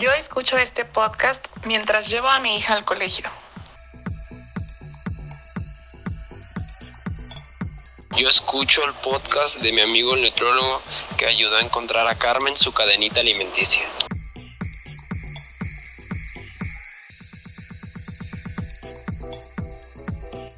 Yo 0.00 0.10
escucho 0.12 0.56
este 0.56 0.86
podcast 0.86 1.46
mientras 1.66 2.08
llevo 2.08 2.26
a 2.26 2.40
mi 2.40 2.56
hija 2.56 2.72
al 2.72 2.86
colegio. 2.86 3.28
Yo 8.16 8.26
escucho 8.26 8.82
el 8.86 8.94
podcast 8.94 9.60
de 9.60 9.74
mi 9.74 9.82
amigo 9.82 10.14
el 10.14 10.22
nutrólogo 10.22 10.80
que 11.18 11.26
ayudó 11.26 11.58
a 11.58 11.60
encontrar 11.60 12.06
a 12.06 12.14
Carmen 12.14 12.56
su 12.56 12.72
cadenita 12.72 13.20
alimenticia. 13.20 13.82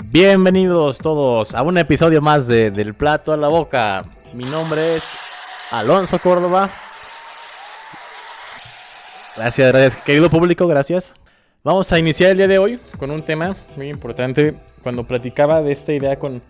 Bienvenidos 0.04 0.98
todos 0.98 1.56
a 1.56 1.62
un 1.62 1.78
episodio 1.78 2.22
más 2.22 2.46
de 2.46 2.70
Del 2.70 2.94
Plato 2.94 3.32
a 3.32 3.36
la 3.36 3.48
Boca. 3.48 4.04
Mi 4.34 4.44
nombre 4.44 4.98
es 4.98 5.02
Alonso 5.72 6.20
Córdoba. 6.20 6.70
Gracias, 9.34 9.72
gracias, 9.72 10.02
querido 10.04 10.28
público, 10.28 10.66
gracias. 10.66 11.14
Vamos 11.64 11.90
a 11.90 11.98
iniciar 11.98 12.32
el 12.32 12.36
día 12.36 12.48
de 12.48 12.58
hoy 12.58 12.78
con 12.98 13.10
un 13.10 13.22
tema 13.22 13.56
muy 13.76 13.88
importante. 13.88 14.54
Cuando 14.82 15.04
platicaba 15.04 15.62
de 15.62 15.72
esta 15.72 15.94
idea 15.94 16.18
con, 16.18 16.42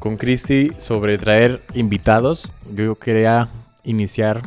con 0.00 0.16
Christy 0.16 0.72
sobre 0.76 1.18
traer 1.18 1.62
invitados, 1.74 2.50
yo 2.74 2.96
quería 2.96 3.48
iniciar. 3.84 4.42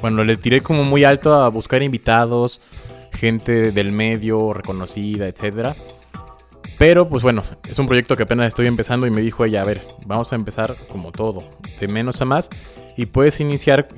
Bueno, 0.00 0.24
le 0.24 0.38
tiré 0.38 0.62
como 0.62 0.84
muy 0.84 1.04
alto 1.04 1.34
a 1.34 1.48
buscar 1.50 1.82
invitados, 1.82 2.62
gente 3.12 3.70
del 3.70 3.92
medio, 3.92 4.54
reconocida, 4.54 5.26
etcétera. 5.26 5.76
Pero 6.78 7.06
pues 7.08 7.22
bueno, 7.22 7.44
es 7.68 7.78
un 7.78 7.86
proyecto 7.86 8.16
que 8.16 8.22
apenas 8.22 8.48
estoy 8.48 8.66
empezando 8.66 9.06
y 9.06 9.10
me 9.10 9.20
dijo 9.20 9.44
ella, 9.44 9.60
a 9.60 9.64
ver, 9.64 9.82
vamos 10.06 10.32
a 10.32 10.36
empezar 10.36 10.74
como 10.88 11.12
todo, 11.12 11.44
de 11.80 11.86
menos 11.86 12.22
a 12.22 12.24
más. 12.24 12.48
Y 12.96 13.06
puedes 13.06 13.40
iniciar 13.40 13.88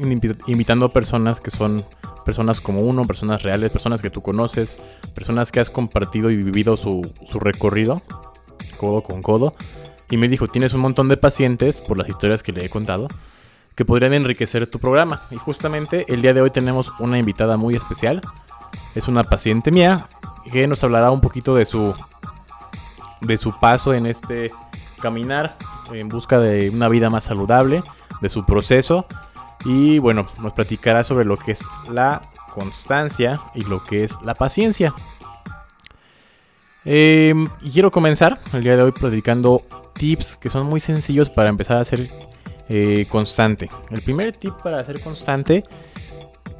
invitando 0.47 0.91
personas 0.91 1.41
que 1.41 1.53
son 1.53 1.85
personas 2.27 2.61
como 2.61 2.81
uno, 2.81 3.07
personas 3.07 3.43
reales, 3.43 3.71
personas 3.71 4.03
que 4.03 4.11
tú 4.11 4.21
conoces, 4.21 4.79
personas 5.15 5.53
que 5.53 5.61
has 5.61 5.71
compartido 5.71 6.29
y 6.31 6.37
vivido 6.37 6.77
su, 6.77 7.11
su 7.27 7.39
recorrido, 7.39 8.03
codo 8.77 9.03
con 9.03 9.23
codo. 9.23 9.55
Y 10.11 10.17
me 10.17 10.29
dijo, 10.29 10.49
tienes 10.49 10.75
un 10.75 10.81
montón 10.81 11.09
de 11.09 11.17
pacientes, 11.17 11.81
por 11.81 11.97
las 11.97 12.09
historias 12.09 12.43
que 12.43 12.53
le 12.53 12.65
he 12.65 12.69
contado, 12.69 13.09
que 13.77 13.85
podrían 13.85 14.13
enriquecer 14.13 14.67
tu 14.67 14.81
programa. 14.81 15.23
Y 15.31 15.37
justamente 15.37 16.05
el 16.13 16.21
día 16.21 16.35
de 16.35 16.43
hoy 16.43 16.51
tenemos 16.51 16.93
una 16.99 17.19
invitada 17.19 17.57
muy 17.57 17.77
especial. 17.77 18.21
Es 18.97 19.07
una 19.07 19.25
paciente 19.25 19.71
mía 19.71 20.09
que 20.53 20.67
nos 20.67 20.83
hablará 20.83 21.13
un 21.13 21.21
poquito 21.21 21.55
de 21.55 21.65
su, 21.65 21.95
de 23.21 23.37
su 23.37 23.59
paso 23.59 23.95
en 23.95 24.07
este 24.07 24.51
caminar 25.01 25.57
en 25.93 26.09
busca 26.09 26.41
de 26.41 26.71
una 26.71 26.89
vida 26.89 27.09
más 27.09 27.25
saludable, 27.25 27.85
de 28.21 28.29
su 28.29 28.45
proceso 28.45 29.07
y 29.65 29.99
bueno, 29.99 30.29
nos 30.41 30.53
platicará 30.53 31.03
sobre 31.03 31.25
lo 31.25 31.37
que 31.37 31.53
es 31.53 31.65
la 31.91 32.23
constancia 32.53 33.41
y 33.55 33.63
lo 33.65 33.83
que 33.85 34.05
es 34.05 34.15
la 34.23 34.35
paciencia. 34.35 34.95
Em, 36.85 37.49
y 37.63 37.73
quiero 37.73 37.91
comenzar 37.91 38.41
el 38.53 38.63
día 38.63 38.77
de 38.77 38.83
hoy 38.85 38.93
platicando 38.93 39.61
tips 39.95 40.37
que 40.37 40.49
son 40.49 40.67
muy 40.67 40.81
sencillos 40.81 41.29
para 41.29 41.49
empezar 41.49 41.79
a 41.79 41.85
ser 41.85 42.09
eh, 42.69 43.07
constante. 43.09 43.69
El 43.91 44.03
primer 44.03 44.37
tip 44.37 44.55
para 44.63 44.85
ser 44.85 45.01
constante 45.01 45.65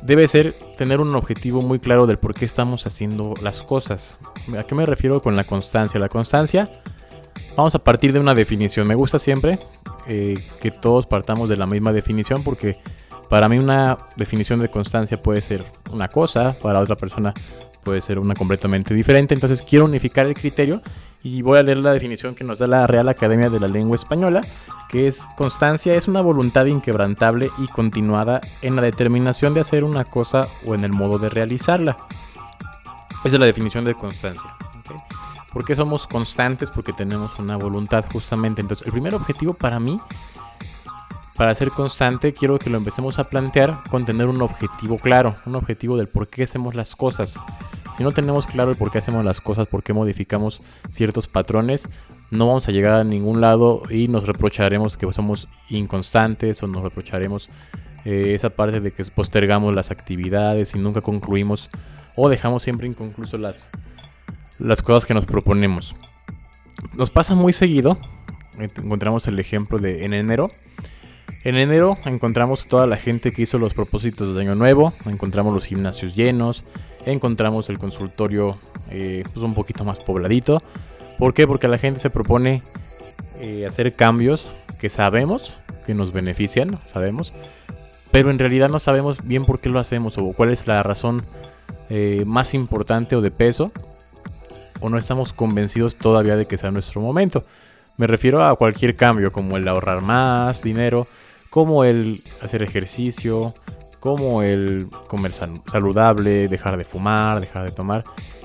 debe 0.03 0.27
ser 0.29 0.53
tener 0.77 1.01
un 1.01 1.15
objetivo 1.15 1.63
muy 1.63 1.79
claro 1.79 2.07
del 2.07 2.19
por 2.19 2.35
qué 2.35 2.45
estamos 2.45 2.87
haciendo 2.87 3.35
las 3.41 3.63
cosas. 3.63 4.19
¿A 4.59 4.65
qué 4.65 4.75
me 4.75 4.87
refiero 4.87 5.23
con 5.23 5.37
la 5.37 5.45
constancia? 5.45 5.99
La 5.99 6.09
constancia, 6.09 6.71
vamos 7.57 7.75
a 7.75 7.79
partir 7.79 8.13
de 8.13 8.21
una 8.21 8.35
definición. 8.35 8.87
Me 8.87 8.95
gusta 8.95 9.19
siempre 9.19 9.59
eh, 10.09 10.39
que 10.61 10.71
todos 10.71 11.07
partamos 11.07 11.49
de 11.49 11.57
la 11.57 11.67
misma 11.67 11.93
definición 11.93 12.43
porque 12.43 12.79
para 13.29 13.49
mí 13.49 13.59
una 13.59 13.99
definición 14.17 14.61
de 14.61 14.71
constancia 14.71 15.21
puede 15.21 15.41
ser 15.41 15.65
una 15.91 16.09
cosa, 16.09 16.57
para 16.61 16.81
otra 16.81 16.97
persona 16.97 17.35
puede 17.83 18.01
ser 18.01 18.19
una 18.19 18.35
completamente 18.35 18.95
diferente. 18.95 19.35
Entonces 19.35 19.63
quiero 19.63 19.85
unificar 19.85 20.27
el 20.27 20.35
criterio 20.35 20.83
y 21.23 21.43
voy 21.43 21.59
a 21.59 21.63
leer 21.63 21.79
la 21.79 21.93
definición 21.93 22.35
que 22.35 22.45
nos 22.45 22.59
da 22.59 22.67
la 22.67 22.87
Real 22.87 23.09
Academia 23.09 23.51
de 23.51 23.59
la 23.59 23.69
Lengua 23.69 23.97
Española, 23.97 24.43
que 24.89 25.09
es 25.09 25.25
constancia 25.37 25.95
es 25.95 26.07
una 26.07 26.21
voluntad 26.21 26.67
inquebrantable 26.67 27.51
y 27.59 27.67
continuada 27.69 28.41
en 28.63 28.77
la 28.77 28.83
determinación 28.83 29.55
de 29.55 29.61
hacer 29.61 29.83
una 29.83 30.05
cosa 30.05 30.49
o 30.65 30.75
en 30.75 30.85
el 30.85 30.93
modo 30.93 31.19
de 31.19 31.29
realizarla. 31.29 31.97
Esa 33.25 33.37
es 33.37 33.41
la 33.41 33.47
definición 33.47 33.85
de 33.85 33.95
constancia. 33.95 34.55
¿Por 35.57 35.65
qué 35.65 35.75
somos 35.75 36.07
constantes? 36.07 36.69
Porque 36.69 36.93
tenemos 36.93 37.39
una 37.39 37.57
voluntad 37.57 38.05
justamente. 38.13 38.61
Entonces, 38.61 38.87
el 38.87 38.93
primer 38.93 39.15
objetivo 39.15 39.55
para 39.55 39.81
mí, 39.81 39.99
para 41.35 41.55
ser 41.55 41.71
constante, 41.71 42.35
quiero 42.35 42.59
que 42.59 42.69
lo 42.69 42.77
empecemos 42.77 43.19
a 43.19 43.25
plantear 43.25 43.83
con 43.89 44.05
tener 44.05 44.27
un 44.27 44.43
objetivo 44.43 44.99
claro, 44.99 45.37
un 45.47 45.55
objetivo 45.55 45.97
del 45.97 46.09
por 46.09 46.29
qué 46.29 46.43
hacemos 46.43 46.75
las 46.75 46.95
cosas. 46.95 47.41
Si 47.97 48.05
no 48.05 48.13
tenemos 48.13 48.47
claro 48.47 48.71
el 48.71 48.77
por 48.77 48.91
qué 48.91 48.99
hacemos 48.99 49.25
las 49.25 49.41
cosas, 49.41 49.67
por 49.67 49.83
qué 49.83 49.95
modificamos 49.95 50.61
ciertos 50.91 51.27
patrones, 51.27 51.89
no 52.31 52.49
vamos 52.49 52.69
a 52.69 52.73
llegar 52.73 53.01
a 53.01 53.05
ningún 53.05 53.41
lado 53.41 53.81
y 53.89 54.09
nos 54.09 54.27
reprocharemos 54.27 54.99
que 54.99 55.11
somos 55.11 55.49
inconstantes 55.71 56.63
o 56.63 56.67
nos 56.67 56.83
reprocharemos 56.83 57.49
eh, 58.05 58.35
esa 58.35 58.51
parte 58.51 58.81
de 58.81 58.93
que 58.93 59.05
postergamos 59.07 59.75
las 59.75 59.91
actividades 59.91 60.75
y 60.75 60.79
nunca 60.79 61.01
concluimos 61.01 61.71
o 62.15 62.29
dejamos 62.29 62.63
siempre 62.63 62.87
inconcluso 62.89 63.39
las, 63.39 63.71
las 64.59 64.83
cosas 64.83 65.07
que 65.07 65.15
nos 65.15 65.27
proponemos. 65.27 65.97
Nos 66.95 67.11
pasa 67.11 67.35
muy 67.35 67.53
seguido, 67.53 67.99
encontramos 68.59 69.27
el 69.27 69.39
ejemplo 69.39 69.79
de 69.79 70.05
en 70.05 70.15
enero. 70.15 70.51
En 71.45 71.57
enero 71.57 71.97
encontramos 72.05 72.67
toda 72.67 72.87
la 72.87 72.97
gente 72.97 73.33
que 73.33 73.43
hizo 73.43 73.59
los 73.59 73.75
propósitos 73.75 74.35
de 74.35 74.41
año 74.41 74.55
nuevo, 74.55 74.93
encontramos 75.05 75.55
los 75.55 75.65
gimnasios 75.65 76.15
llenos, 76.15 76.65
encontramos 77.05 77.69
el 77.71 77.79
consultorio 77.79 78.59
eh, 78.91 79.25
pues 79.33 79.45
un 79.45 79.55
poquito 79.55 79.85
más 79.85 80.01
pobladito. 80.01 80.63
¿Por 81.19 81.35
qué? 81.35 81.47
Porque 81.47 81.69
la 81.69 81.79
gente 81.79 82.01
se 82.01 82.11
propone 82.11 82.63
eh, 83.41 83.65
hacer 83.67 83.95
cambios 83.95 84.49
que 84.79 84.89
sabemos 84.89 85.55
que 85.87 85.95
nos 85.95 86.13
benefician, 86.13 86.81
sabemos, 86.85 87.33
pero 88.11 88.31
en 88.31 88.39
realidad 88.39 88.69
no 88.69 88.81
sabemos 88.81 89.19
bien 89.25 89.45
por 89.45 89.61
qué 89.61 89.69
lo 89.69 89.79
hacemos 89.79 90.19
o 90.19 90.33
cuál 90.33 90.51
es 90.51 90.67
la 90.67 90.83
razón 90.83 91.23
eh, 91.89 92.25
más 92.27 92.55
importante 92.55 93.15
o 93.15 93.21
de 93.21 93.31
peso 93.31 93.71
o 94.81 94.89
no 94.89 94.99
estamos 94.99 95.33
convencidos 95.33 95.97
todavía 95.97 96.37
de 96.37 96.47
que 96.47 96.59
sea 96.59 96.71
nuestro 96.71 97.01
momento. 97.01 97.45
Me 97.97 98.07
refiero 98.07 98.45
a 98.45 98.55
cualquier 98.57 98.97
cambio, 98.97 99.33
como 99.33 99.57
el 99.57 99.67
ahorrar 99.69 100.03
más 100.03 100.63
dinero, 100.63 101.07
como 101.51 101.85
el 101.85 102.23
hacer 102.43 102.63
ejercicio, 102.63 103.55
como 104.01 104.43
el 104.43 104.89
comer 105.09 105.33
saludable, 105.33 106.49
dejar 106.49 106.77
de 106.77 106.85
fumar, 106.85 107.41
dejar 107.41 107.65
de 107.65 107.71
tomar. 107.71 108.05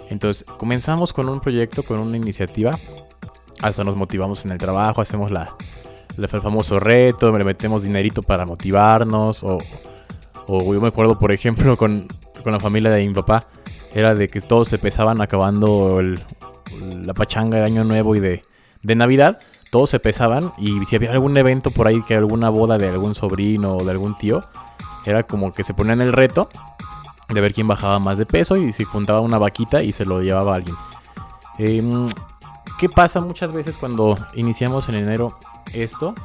Entonces, 0.09 0.45
comenzamos 0.57 1.13
con 1.13 1.29
un 1.29 1.39
proyecto, 1.39 1.83
con 1.83 1.99
una 1.99 2.17
iniciativa, 2.17 2.77
hasta 3.61 3.83
nos 3.83 3.95
motivamos 3.95 4.45
en 4.45 4.51
el 4.51 4.57
trabajo, 4.57 5.01
hacemos 5.01 5.31
la, 5.31 5.55
el 6.17 6.27
famoso 6.27 6.79
reto, 6.79 7.37
le 7.37 7.43
metemos 7.43 7.83
dinerito 7.83 8.21
para 8.21 8.45
motivarnos, 8.45 9.43
o, 9.43 9.57
o 10.47 10.73
yo 10.73 10.81
me 10.81 10.87
acuerdo, 10.87 11.19
por 11.19 11.31
ejemplo, 11.31 11.77
con, 11.77 12.07
con 12.43 12.53
la 12.53 12.59
familia 12.59 12.89
de 12.91 13.07
mi 13.07 13.13
papá, 13.13 13.45
era 13.93 14.15
de 14.15 14.27
que 14.27 14.41
todos 14.41 14.67
se 14.67 14.77
pesaban 14.77 15.21
acabando 15.21 16.01
la 16.01 17.13
pachanga 17.13 17.57
de 17.57 17.63
Año 17.63 17.83
Nuevo 17.83 18.15
y 18.15 18.19
de, 18.19 18.41
Navidad. 18.83 19.39
Todos 19.69 19.89
se 19.89 19.99
pesaban 19.99 20.51
y 20.57 20.83
si 20.85 20.95
había 20.95 21.11
algún 21.11 21.37
evento 21.37 21.71
por 21.71 21.87
ahí, 21.87 22.01
que 22.01 22.15
alguna 22.15 22.49
boda 22.49 22.77
de 22.77 22.89
algún 22.89 23.15
sobrino 23.15 23.77
o 23.77 23.83
de 23.85 23.91
algún 23.91 24.17
tío, 24.17 24.41
era 25.05 25.23
como 25.23 25.53
que 25.53 25.63
se 25.63 25.73
ponían 25.73 26.01
el 26.01 26.13
reto 26.13 26.49
de 27.29 27.39
ver 27.39 27.53
quién 27.53 27.67
bajaba 27.67 27.99
más 27.99 28.17
de 28.17 28.25
peso 28.25 28.57
y 28.57 28.73
si 28.73 28.83
juntaba 28.83 29.21
una 29.21 29.37
vaquita 29.37 29.81
y 29.81 29.93
se 29.93 30.05
lo 30.05 30.21
llevaba 30.21 30.53
a 30.53 30.55
alguien. 30.55 30.75
Em, 31.57 32.09
¿Qué 32.81 32.89
pasa 32.89 33.21
muchas 33.21 33.53
veces 33.53 33.77
cuando 33.77 34.17
iniciamos 34.33 34.89
en 34.89 34.95
enero 34.95 35.37
esto? 35.71 36.15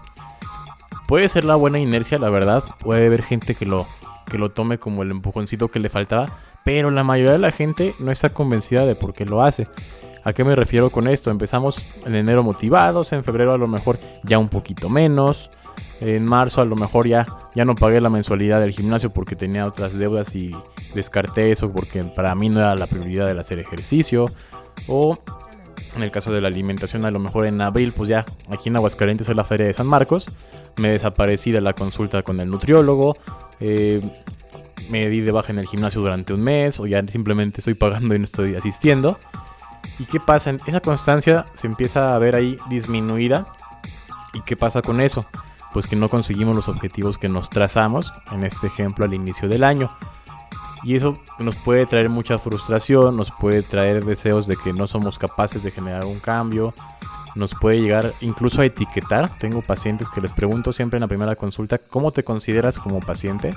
Puede 1.06 1.28
ser 1.28 1.44
la 1.44 1.54
buena 1.54 1.78
inercia, 1.78 2.18
la 2.18 2.30
verdad. 2.30 2.65
Puede 2.80 3.07
haber 3.07 3.22
gente 3.22 3.54
que 3.54 3.66
lo, 3.66 3.86
que 4.24 4.39
lo 4.39 4.51
tome 4.51 4.78
como 4.78 5.03
el 5.03 5.10
empujoncito 5.10 5.68
que 5.68 5.78
le 5.80 5.89
faltaba. 5.89 6.33
Pero 6.66 6.91
la 6.91 7.04
mayoría 7.04 7.30
de 7.30 7.39
la 7.39 7.53
gente 7.53 7.95
no 8.01 8.10
está 8.10 8.30
convencida 8.30 8.84
de 8.84 8.97
por 8.97 9.13
qué 9.13 9.24
lo 9.24 9.41
hace. 9.41 9.68
¿A 10.24 10.33
qué 10.33 10.42
me 10.42 10.57
refiero 10.57 10.91
con 10.91 11.07
esto? 11.07 11.30
Empezamos 11.30 11.86
en 12.04 12.16
enero 12.16 12.42
motivados, 12.42 13.13
en 13.13 13.22
febrero 13.22 13.53
a 13.53 13.57
lo 13.57 13.68
mejor 13.68 14.01
ya 14.24 14.41
un 14.41 14.48
poquito 14.48 14.89
menos. 14.89 15.48
En 16.01 16.24
marzo 16.24 16.60
a 16.60 16.65
lo 16.65 16.74
mejor 16.74 17.07
ya, 17.07 17.24
ya 17.54 17.65
no 17.65 17.77
pagué 17.77 18.01
la 18.01 18.10
mensualidad 18.10 18.59
del 18.59 18.72
gimnasio 18.72 19.10
porque 19.10 19.36
tenía 19.36 19.65
otras 19.65 19.95
deudas 19.95 20.34
y 20.34 20.51
descarté 20.92 21.53
eso 21.53 21.71
porque 21.71 22.03
para 22.03 22.34
mí 22.34 22.48
no 22.48 22.59
era 22.59 22.74
la 22.74 22.89
prioridad 22.89 23.30
el 23.30 23.39
hacer 23.39 23.60
ejercicio. 23.60 24.33
O 24.89 25.16
en 25.95 26.03
el 26.03 26.10
caso 26.10 26.33
de 26.33 26.41
la 26.41 26.48
alimentación 26.48 27.04
a 27.04 27.13
lo 27.13 27.21
mejor 27.21 27.47
en 27.47 27.60
abril 27.60 27.92
pues 27.97 28.09
ya 28.09 28.27
aquí 28.51 28.71
en 28.71 28.77
Aguascalientes 28.77 29.28
es 29.28 29.36
la 29.36 29.45
feria 29.45 29.68
de 29.68 29.72
San 29.72 29.86
Marcos. 29.86 30.28
Me 30.78 30.89
desaparecí 30.89 31.53
de 31.53 31.60
la 31.60 31.74
consulta 31.74 32.24
con 32.24 32.41
el 32.41 32.51
nutriólogo. 32.51 33.15
Eh, 33.60 34.03
me 34.91 35.09
di 35.09 35.21
de 35.21 35.33
baja 35.33 35.53
en 35.53 35.59
el 35.59 35.66
gimnasio 35.66 36.00
durante 36.00 36.33
un 36.33 36.42
mes 36.42 36.80
o 36.80 36.86
ya 36.86 37.03
simplemente 37.06 37.60
estoy 37.60 37.74
pagando 37.74 38.15
y 38.15 38.18
no 38.18 38.24
estoy 38.24 38.54
asistiendo. 38.54 39.18
¿Y 39.98 40.04
qué 40.04 40.21
pasa? 40.21 40.54
Esa 40.66 40.80
constancia 40.80 41.47
se 41.54 41.66
empieza 41.66 42.15
a 42.15 42.18
ver 42.18 42.34
ahí 42.34 42.59
disminuida. 42.68 43.47
¿Y 44.34 44.42
qué 44.42 44.56
pasa 44.56 44.83
con 44.83 45.00
eso? 45.00 45.27
Pues 45.72 45.86
que 45.86 45.97
no 45.97 46.09
conseguimos 46.09 46.54
los 46.54 46.68
objetivos 46.68 47.18
que 47.18 47.28
nos 47.28 47.50
trazamos, 47.50 48.12
en 48.30 48.44
este 48.44 48.66
ejemplo 48.66 49.04
al 49.04 49.15
inicio 49.15 49.48
del 49.48 49.65
año. 49.65 49.91
Y 50.83 50.94
eso 50.94 51.15
nos 51.39 51.56
puede 51.56 51.86
traer 51.86 52.09
mucha 52.09 52.39
frustración, 52.39 53.16
nos 53.16 53.30
puede 53.30 53.62
traer 53.62 54.04
deseos 54.04 54.47
de 54.47 54.56
que 54.56 54.72
no 54.72 54.86
somos 54.86 55.18
capaces 55.18 55.62
de 55.62 55.71
generar 55.71 56.04
un 56.04 56.21
cambio, 56.21 56.74
nos 57.34 57.54
puede 57.54 57.80
llegar 57.80 58.15
incluso 58.21 58.60
a 58.62 58.66
etiquetar. 58.66 59.36
Tengo 59.39 59.62
pacientes 59.62 60.09
que 60.09 60.21
les 60.21 60.32
pregunto 60.32 60.72
siempre 60.72 60.98
en 60.98 61.03
la 61.03 61.09
primera 61.09 61.36
consulta, 61.36 61.78
¿cómo 61.78 62.12
te 62.12 62.24
consideras 62.24 62.78
como 62.78 63.00
paciente? 63.00 63.54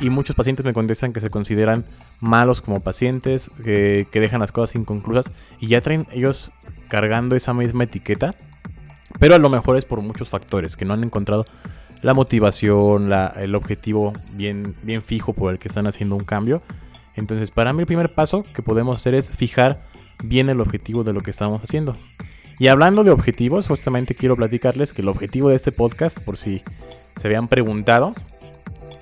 Y 0.00 0.10
muchos 0.10 0.36
pacientes 0.36 0.64
me 0.64 0.74
contestan 0.74 1.12
que 1.12 1.20
se 1.20 1.30
consideran 1.30 1.84
malos 2.20 2.60
como 2.60 2.80
pacientes, 2.80 3.50
que, 3.64 4.06
dejan 4.12 4.40
las 4.40 4.52
cosas 4.52 4.76
inconclusas 4.76 5.32
y 5.58 5.68
ya 5.68 5.80
traen 5.80 6.06
ellos 6.12 6.52
cargando 6.88 7.36
esa 7.36 7.54
misma 7.54 7.84
etiqueta. 7.84 8.34
Pero 9.18 9.34
a 9.34 9.38
lo 9.38 9.48
mejor 9.48 9.76
es 9.76 9.84
por 9.84 10.02
muchos 10.02 10.28
factores, 10.28 10.76
que 10.76 10.84
no 10.84 10.94
han 10.94 11.02
encontrado 11.02 11.46
la 12.02 12.12
motivación, 12.12 13.10
el 13.36 13.54
objetivo 13.54 14.12
bien, 14.32 14.74
bien 14.82 15.02
fijo 15.02 15.32
por 15.32 15.52
el 15.52 15.58
que 15.58 15.68
están 15.68 15.86
haciendo 15.86 16.16
un 16.16 16.24
cambio. 16.24 16.62
Entonces, 17.14 17.50
para 17.50 17.72
mí 17.72 17.80
el 17.80 17.86
primer 17.86 18.14
paso 18.14 18.44
que 18.54 18.62
podemos 18.62 18.96
hacer 18.96 19.14
es 19.14 19.30
fijar 19.30 19.82
bien 20.22 20.50
el 20.50 20.60
objetivo 20.60 21.04
de 21.04 21.14
lo 21.14 21.22
que 21.22 21.30
estamos 21.30 21.62
haciendo. 21.62 21.96
Y 22.58 22.68
hablando 22.68 23.04
de 23.04 23.10
objetivos, 23.10 23.66
justamente 23.66 24.14
quiero 24.14 24.36
platicarles 24.36 24.92
que 24.92 25.02
el 25.02 25.08
objetivo 25.08 25.48
de 25.48 25.56
este 25.56 25.72
podcast, 25.72 26.18
por 26.20 26.36
si 26.36 26.62
se 27.16 27.28
habían 27.28 27.48
preguntado, 27.48 28.14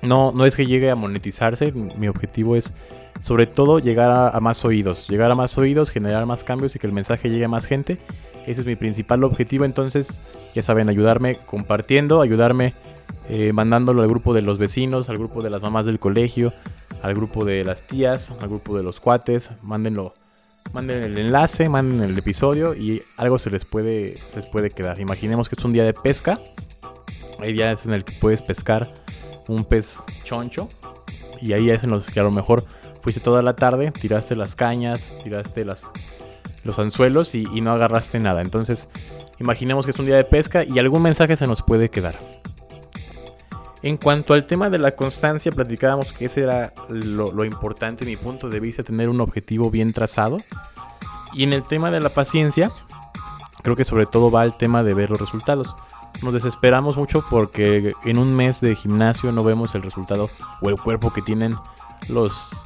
no, 0.05 0.31
no 0.31 0.45
es 0.45 0.55
que 0.55 0.65
llegue 0.65 0.89
a 0.89 0.95
monetizarse, 0.95 1.71
mi 1.71 2.07
objetivo 2.07 2.55
es 2.55 2.73
sobre 3.19 3.47
todo 3.47 3.79
llegar 3.79 4.11
a, 4.11 4.39
más 4.39 4.65
oídos, 4.65 5.07
llegar 5.07 5.31
a 5.31 5.35
más 5.35 5.57
oídos, 5.57 5.89
generar 5.89 6.25
más 6.25 6.43
cambios 6.43 6.75
y 6.75 6.79
que 6.79 6.87
el 6.87 6.93
mensaje 6.93 7.29
llegue 7.29 7.45
a 7.45 7.49
más 7.49 7.65
gente. 7.65 7.97
Ese 8.45 8.61
es 8.61 8.67
mi 8.67 8.75
principal 8.75 9.23
objetivo, 9.23 9.65
entonces 9.65 10.19
ya 10.53 10.61
saben, 10.61 10.89
ayudarme 10.89 11.37
compartiendo, 11.45 12.21
ayudarme 12.21 12.73
eh, 13.29 13.53
mandándolo 13.53 14.03
al 14.03 14.09
grupo 14.09 14.33
de 14.33 14.41
los 14.41 14.59
vecinos, 14.59 15.09
al 15.09 15.17
grupo 15.17 15.41
de 15.41 15.49
las 15.49 15.61
mamás 15.61 15.85
del 15.85 15.99
colegio, 15.99 16.53
al 17.01 17.15
grupo 17.15 17.45
de 17.45 17.63
las 17.63 17.81
tías, 17.87 18.31
al 18.39 18.49
grupo 18.49 18.77
de 18.77 18.83
los 18.83 18.99
cuates, 18.99 19.49
mándenlo, 19.63 20.13
manden 20.73 21.01
el 21.01 21.17
enlace, 21.17 21.69
manden 21.69 22.07
el 22.07 22.17
episodio 22.17 22.75
y 22.75 23.01
algo 23.17 23.39
se 23.39 23.49
les 23.49 23.65
puede, 23.65 24.19
les 24.35 24.45
puede 24.45 24.69
quedar. 24.69 24.99
Imaginemos 24.99 25.49
que 25.49 25.55
es 25.57 25.65
un 25.65 25.73
día 25.73 25.85
de 25.85 25.93
pesca, 25.93 26.39
hay 27.39 27.53
días 27.53 27.85
en 27.87 27.93
el 27.93 28.03
que 28.03 28.13
puedes 28.19 28.43
pescar 28.43 29.04
un 29.47 29.65
pez 29.65 30.01
choncho 30.23 30.67
y 31.41 31.53
ahí 31.53 31.69
es 31.69 31.83
en 31.83 31.91
los 31.91 32.09
que 32.09 32.19
a 32.19 32.23
lo 32.23 32.31
mejor 32.31 32.65
fuiste 33.01 33.21
toda 33.21 33.41
la 33.41 33.55
tarde, 33.55 33.91
tiraste 33.91 34.35
las 34.35 34.55
cañas, 34.55 35.13
tiraste 35.23 35.65
las, 35.65 35.89
los 36.63 36.79
anzuelos 36.79 37.35
y 37.35 37.61
no 37.61 37.71
agarraste 37.71 38.19
nada. 38.19 38.41
Entonces, 38.41 38.87
imaginemos 39.39 39.85
que 39.85 39.91
es 39.91 39.99
un 39.99 40.05
día 40.05 40.15
de 40.15 40.23
pesca 40.23 40.63
y 40.63 40.79
algún 40.79 41.01
mensaje 41.01 41.35
se 41.35 41.47
nos 41.47 41.61
puede 41.61 41.89
quedar. 41.89 42.15
En 43.85 43.97
cuanto 43.97 44.33
al 44.33 44.47
tema 44.47 44.71
de 44.71 44.79
la 44.79 44.95
constancia, 44.95 45.51
platicábamos 45.51 46.11
que 46.11 46.25
ese 46.25 46.41
era 46.41 46.73
lo, 46.89 47.45
importante, 47.45 48.03
mi 48.03 48.15
punto 48.15 48.49
de 48.49 48.59
vista, 48.59 48.81
tener 48.81 49.09
un 49.09 49.21
objetivo 49.21 49.69
bien 49.69 49.93
trazado. 49.93 50.41
Y 51.33 51.43
en 51.43 51.53
el 51.53 51.61
tema 51.61 51.91
de 51.91 51.99
la 51.99 52.09
paciencia, 52.09 52.71
creo 53.61 53.75
que 53.75 53.85
sobre 53.85 54.07
todo 54.07 54.31
va 54.31 54.43
el 54.43 54.57
tema 54.57 54.81
de 54.81 54.95
ver 54.95 55.11
los 55.11 55.19
resultados. 55.19 55.75
Nos 56.21 56.33
desesperamos 56.33 56.97
mucho 56.97 57.23
porque 57.29 57.93
en 58.03 58.17
un 58.17 58.35
mes 58.35 58.61
de 58.61 58.75
gimnasio 58.75 59.31
no 59.31 59.43
vemos 59.43 59.75
el 59.75 59.81
resultado 59.81 60.29
o 60.61 60.69
el 60.69 60.79
cuerpo 60.79 61.11
que 61.13 61.21
tienen 61.21 61.55
los 62.07 62.65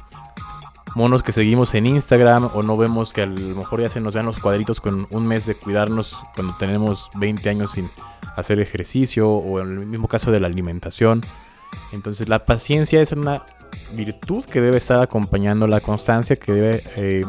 monos 0.94 1.22
que 1.22 1.32
seguimos 1.32 1.74
en 1.74 1.86
Instagram 1.86 2.50
o 2.54 2.62
no 2.62 2.76
vemos 2.76 3.12
que 3.12 3.22
a 3.22 3.26
lo 3.26 3.56
mejor 3.56 3.80
ya 3.80 3.88
se 3.88 4.00
nos 4.00 4.14
vean 4.14 4.26
los 4.26 4.38
cuadritos 4.38 4.80
con 4.80 5.06
un 5.10 5.26
mes 5.26 5.46
de 5.46 5.54
cuidarnos 5.54 6.18
cuando 6.34 6.56
tenemos 6.58 7.10
20 7.16 7.48
años 7.48 7.72
sin 7.72 7.90
hacer 8.36 8.60
ejercicio 8.60 9.28
o 9.28 9.60
en 9.60 9.78
el 9.78 9.86
mismo 9.86 10.08
caso 10.08 10.30
de 10.30 10.40
la 10.40 10.46
alimentación. 10.46 11.22
Entonces 11.92 12.28
la 12.28 12.44
paciencia 12.44 13.00
es 13.00 13.12
una 13.12 13.42
virtud 13.92 14.44
que 14.44 14.60
debe 14.60 14.78
estar 14.78 15.00
acompañando 15.00 15.66
la 15.66 15.80
constancia, 15.80 16.36
que 16.36 16.52
debe 16.52 16.82
eh, 16.96 17.24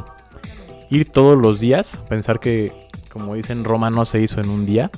ir 0.89 1.09
todos 1.09 1.37
los 1.37 1.59
días. 1.59 2.01
Pensar 2.09 2.39
que, 2.39 2.89
como 3.11 3.35
dicen, 3.35 3.63
Roma 3.63 3.89
no 3.89 4.05
se 4.05 4.21
hizo 4.21 4.39
en 4.39 4.49
un 4.49 4.65
día. 4.65 4.91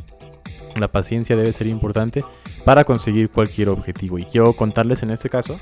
La 0.75 0.87
paciencia 0.87 1.35
debe 1.35 1.53
ser 1.53 1.67
importante 1.67 2.23
para 2.65 2.83
conseguir 2.83 3.29
cualquier 3.29 3.69
objetivo. 3.69 4.17
Y 4.17 4.25
quiero 4.25 4.53
contarles 4.53 5.03
en 5.03 5.11
este 5.11 5.29
caso, 5.29 5.59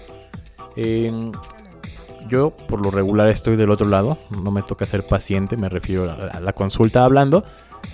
yo 2.28 2.52
por 2.52 2.82
lo 2.82 2.92
regular 2.92 3.28
estoy 3.28 3.56
del 3.56 3.72
otro 3.72 3.88
lado, 3.88 4.18
no 4.30 4.52
me 4.52 4.64
toca 4.64 4.86
ser 4.86 5.06
paciente, 5.06 5.58
me 5.58 5.70
refiero 5.70 6.10
a 6.10 6.40
la 6.40 6.54
consulta 6.54 7.04
hablando, 7.04 7.44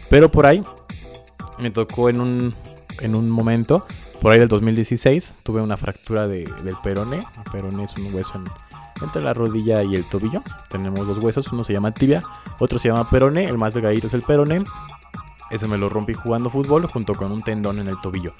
pero 0.09 0.29
por 0.29 0.45
ahí 0.45 0.63
me 1.57 1.71
tocó 1.71 2.09
en 2.09 2.21
un, 2.21 2.53
en 3.01 3.15
un 3.15 3.29
momento, 3.29 3.85
por 4.21 4.31
ahí 4.31 4.39
del 4.39 4.47
2016, 4.47 5.35
tuve 5.43 5.61
una 5.61 5.77
fractura 5.77 6.27
de, 6.27 6.45
del 6.63 6.75
perone. 6.83 7.17
El 7.17 7.51
perone 7.51 7.83
es 7.83 7.95
un 7.97 8.13
hueso 8.13 8.33
entre 9.01 9.21
la 9.21 9.33
rodilla 9.33 9.83
y 9.83 9.95
el 9.95 10.03
tobillo. 10.05 10.41
Tenemos 10.69 11.07
dos 11.07 11.19
huesos, 11.19 11.51
uno 11.51 11.63
se 11.63 11.73
llama 11.73 11.93
tibia, 11.93 12.23
otro 12.59 12.79
se 12.79 12.89
llama 12.89 13.09
perone, 13.09 13.45
el 13.45 13.57
más 13.57 13.73
delgadito 13.73 14.07
es 14.07 14.13
el 14.13 14.23
perone. 14.23 14.63
Ese 15.49 15.67
me 15.67 15.77
lo 15.77 15.89
rompí 15.89 16.13
jugando 16.13 16.49
fútbol 16.49 16.85
junto 16.87 17.15
con 17.15 17.31
un 17.31 17.41
tendón 17.41 17.79
en 17.79 17.87
el 17.87 17.99
tobillo. 18.01 18.33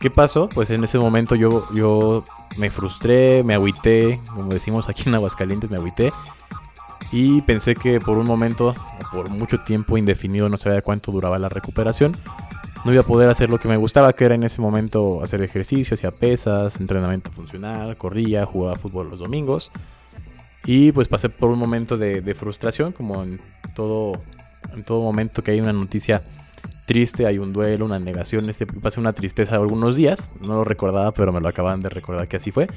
¿Qué 0.00 0.10
pasó? 0.10 0.48
Pues 0.48 0.70
en 0.70 0.84
ese 0.84 0.98
momento 0.98 1.34
yo, 1.34 1.66
yo 1.72 2.24
me 2.56 2.70
frustré, 2.70 3.42
me 3.42 3.54
agüité, 3.54 4.20
como 4.26 4.52
decimos 4.52 4.88
aquí 4.88 5.04
en 5.06 5.14
Aguascalientes, 5.14 5.70
me 5.70 5.76
agüité. 5.76 6.12
Y 7.12 7.42
pensé 7.42 7.74
que 7.74 8.00
por 8.00 8.18
un 8.18 8.26
momento, 8.26 8.74
por 9.12 9.30
mucho 9.30 9.60
tiempo 9.60 9.96
indefinido, 9.96 10.48
no 10.48 10.56
sabía 10.56 10.82
cuánto 10.82 11.12
duraba 11.12 11.38
la 11.38 11.48
recuperación, 11.48 12.16
no 12.84 12.92
iba 12.92 13.00
a 13.00 13.06
poder 13.06 13.30
hacer 13.30 13.48
lo 13.48 13.58
que 13.58 13.68
me 13.68 13.78
gustaba, 13.78 14.12
que 14.12 14.24
era 14.26 14.34
en 14.34 14.42
ese 14.42 14.60
momento 14.60 15.22
hacer 15.22 15.40
ejercicio, 15.40 15.94
hacía 15.94 16.10
pesas, 16.10 16.78
entrenamiento 16.78 17.32
funcional, 17.32 17.96
corría, 17.96 18.44
jugaba 18.44 18.76
fútbol 18.76 19.08
los 19.08 19.18
domingos. 19.18 19.72
Y 20.66 20.92
pues 20.92 21.08
pasé 21.08 21.28
por 21.30 21.50
un 21.50 21.58
momento 21.58 21.96
de, 21.96 22.34
frustración, 22.34 22.92
como 22.92 23.22
en 23.22 23.40
todo, 23.74 24.22
en 24.72 24.84
todo 24.84 25.02
momento 25.02 25.42
que 25.42 25.50
hay 25.50 25.60
una 25.60 25.72
noticia 25.72 26.22
triste, 26.86 27.26
hay 27.26 27.38
un 27.38 27.52
duelo, 27.52 27.84
una 27.84 27.98
negación. 27.98 28.48
Este, 28.48 28.66
pasé 28.66 29.00
una 29.00 29.12
tristeza 29.12 29.56
algunos 29.56 29.96
días, 29.96 30.30
no 30.40 30.54
lo 30.54 30.64
recordaba, 30.64 31.12
pero 31.12 31.32
me 31.32 31.40
lo 31.40 31.48
acaban 31.48 31.80
de 31.80 31.88
recordar 31.88 32.28
que 32.28 32.36
así 32.36 32.50
fue. 32.50 32.68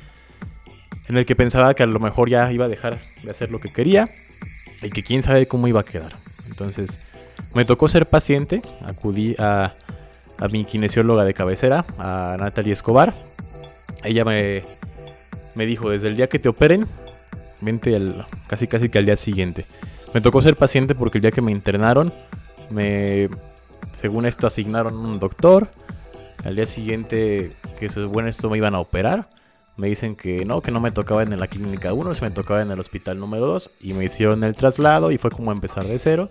En 1.08 1.18
el 1.18 1.26
que 1.26 1.36
pensaba 1.36 1.74
que 1.74 1.84
a 1.84 1.86
lo 1.86 2.00
mejor 2.00 2.30
ya 2.30 2.52
iba 2.52 2.66
a 2.66 2.68
dejar 2.68 3.00
de 3.24 3.32
hacer 3.32 3.52
lo 3.52 3.60
que 3.60 3.72
quería 3.72 4.10
y 4.82 4.90
que 4.90 5.04
quién 5.04 5.24
sabe 5.24 5.48
cómo 5.48 5.68
iba 5.68 5.82
a 5.82 5.86
quedar. 5.86 6.14
Entonces 6.48 7.00
me 7.54 7.66
tocó 7.66 7.88
ser 7.88 8.08
paciente, 8.08 8.62
acudí 8.86 9.36
a, 9.40 9.74
mi 10.52 10.66
kinesióloga 10.66 11.24
de 11.24 11.34
cabecera, 11.34 11.86
a 11.98 12.36
Natalie 12.40 12.74
Escobar. 12.74 13.14
Ella 14.04 14.24
me, 14.24 14.64
me 15.56 15.66
dijo, 15.66 15.90
desde 15.90 16.10
el 16.10 16.16
día 16.16 16.28
que 16.28 16.40
te 16.40 16.50
operen, 16.50 16.86
vente 17.62 18.00
casi 18.48 18.68
casi 18.68 18.90
que 18.90 19.00
al 19.00 19.06
día 19.06 19.16
siguiente. 19.16 19.66
Me 20.18 20.22
tocó 20.22 20.42
ser 20.42 20.56
paciente 20.56 20.96
porque 20.96 21.20
el 21.20 21.22
día 21.22 21.30
que 21.30 21.44
me 21.44 21.52
internaron, 21.52 22.12
me, 22.72 23.30
según 23.94 24.26
esto 24.26 24.48
asignaron 24.48 24.96
un 24.96 25.20
doctor. 25.20 25.68
Al 26.44 26.56
día 26.56 26.66
siguiente, 26.66 27.52
que 27.80 27.88
bueno 28.08 28.28
esto 28.28 28.50
me 28.50 28.58
iban 28.58 28.74
a 28.74 28.80
operar 28.80 29.30
me 29.78 29.88
dicen 29.88 30.16
que 30.16 30.44
no, 30.44 30.62
que 30.62 30.72
no 30.72 30.80
me 30.80 30.90
tocaba 30.90 31.22
en 31.22 31.40
la 31.40 31.48
clínica 31.48 31.94
1, 31.94 32.16
se 32.16 32.26
me 32.26 32.32
tocaba 32.32 32.64
en 32.64 32.72
el 32.72 32.80
hospital 32.80 33.20
número 33.20 33.46
2 33.46 33.70
y 33.82 33.94
me 33.94 34.06
hicieron 34.06 34.44
el 34.44 34.56
traslado 34.56 35.12
y 35.12 35.20
fue 35.20 35.30
como 35.30 35.52
empezar 35.52 35.86
de 35.86 36.00
cero. 36.00 36.28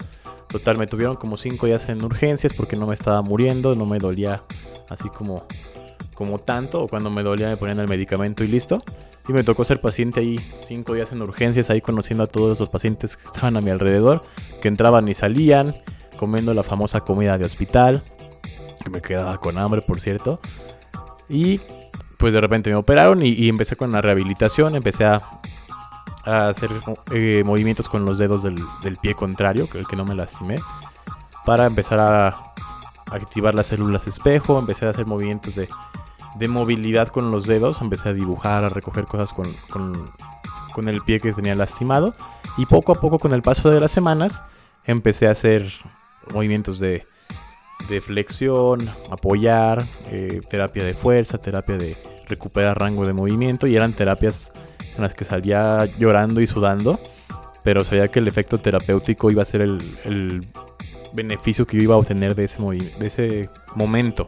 Total, 0.49 0.77
me 0.77 0.89
tuvieron 0.89 1.15
como 1.15 1.37
5 1.37 1.67
días 1.67 1.89
en 1.89 2.05
urgencias 2.05 2.53
porque 2.53 2.75
no 2.75 2.89
me 2.89 2.95
estaba 2.95 3.23
muriendo, 3.23 3.77
no 3.77 3.87
me 3.87 4.01
dolía 4.01 4.43
así 4.89 5.09
como, 5.11 5.47
como 6.17 6.39
tanto, 6.39 6.83
o 6.83 6.89
cuando 6.89 7.11
me 7.11 7.23
dolía 7.23 7.49
me 7.49 7.57
ponían 7.57 7.79
el 7.79 7.87
medicamento 7.87 8.43
y 8.43 8.49
listo. 8.49 8.83
Y 9.29 9.33
me 9.33 9.45
tocó 9.45 9.65
ser 9.65 9.81
paciente 9.81 10.21
ahí 10.21 10.41
5 10.67 10.95
días 10.95 11.13
en 11.13 11.23
urgencias, 11.23 11.71
ahí 11.71 11.81
conociendo 11.81 12.25
a 12.25 12.27
todos 12.27 12.59
los 12.59 12.69
pacientes 12.69 13.17
que 13.17 13.27
estaban 13.27 13.57
a 13.57 13.61
mi 13.61 13.71
alrededor, 13.71 14.25
que 14.63 14.69
entraban 14.69 15.07
y 15.09 15.15
salían, 15.15 15.75
comiendo 16.17 16.55
la 16.55 16.63
famosa 16.63 17.01
comida 17.01 17.37
de 17.39 17.45
hospital, 17.45 18.03
que 18.83 18.91
me 18.91 19.03
quedaba 19.03 19.39
con 19.39 19.59
hambre, 19.59 19.83
por 19.83 20.01
cierto. 20.01 20.41
Y 21.29 21.61
pues 22.17 22.33
de 22.33 22.41
repente 22.41 22.71
me 22.71 22.77
operaron 22.77 23.23
y, 23.23 23.49
empecé 23.49 23.77
con 23.77 23.93
la 23.93 24.01
rehabilitación, 24.01 24.75
empecé 24.75 25.05
a, 25.05 25.21
hacer 26.25 26.71
eh, 27.13 27.43
movimientos 27.45 27.89
con 27.89 28.05
los 28.05 28.19
dedos 28.19 28.43
del, 28.43 28.57
pie 29.01 29.15
contrario, 29.15 29.69
que 29.69 29.85
que 29.85 29.97
no 29.97 30.05
me 30.05 30.15
lastimé, 30.15 30.61
para 31.45 31.67
empezar 31.67 32.01
a 32.01 32.55
activar 33.11 33.55
las 33.55 33.69
células 33.69 34.07
espejo, 34.07 34.59
empecé 34.59 34.87
a 34.87 34.91
hacer 34.91 35.07
movimientos 35.07 35.55
de, 35.55 35.69
movilidad 36.49 37.09
con 37.09 37.31
los 37.31 37.47
dedos, 37.47 37.81
empecé 37.81 38.11
a 38.11 38.13
dibujar, 38.13 38.65
a 38.65 38.69
recoger 38.69 39.05
cosas 39.05 39.33
con, 39.33 39.55
con 40.75 40.89
el 40.89 41.03
pie 41.03 41.21
que 41.21 41.33
tenía 41.33 41.55
lastimado 41.55 42.15
y 42.57 42.67
poco 42.67 42.93
a 42.93 43.01
poco 43.01 43.19
con 43.19 43.33
el 43.33 43.43
paso 43.43 43.71
de 43.71 43.81
las 43.81 43.91
semanas 43.91 44.43
empecé 44.85 45.27
a 45.27 45.33
hacer 45.33 45.73
movimientos 46.33 46.79
de 46.79 47.07
de 47.89 48.01
flexión, 48.01 48.89
apoyar, 49.11 49.85
eh, 50.11 50.41
terapia 50.49 50.85
de 50.85 50.95
fuerza, 50.95 51.39
terapia 51.39 51.77
de 51.77 51.97
recuperar 52.29 52.79
rango 52.79 53.07
de 53.07 53.13
movimiento 53.13 53.67
y 53.67 53.77
eran 53.77 53.93
terapias 53.93 54.53
en 54.97 55.03
las 55.03 55.15
que 55.15 55.25
salía 55.25 55.85
llorando 55.99 56.41
y 56.41 56.47
sudando, 56.47 56.99
pero 57.63 57.85
sabía 57.85 58.09
que 58.09 58.19
el 58.19 58.29
efecto 58.29 58.59
terapéutico 58.59 59.31
iba 59.31 59.43
a 59.43 59.45
ser 59.45 59.61
el, 59.61 60.47
beneficio 61.13 61.67
que 61.67 61.79
yo 61.79 61.83
iba 61.85 61.95
a 61.95 61.99
obtener 61.99 62.35
de 62.35 62.45
ese, 62.45 62.61
de 62.61 63.07
ese 63.07 63.49
momento. 63.75 64.27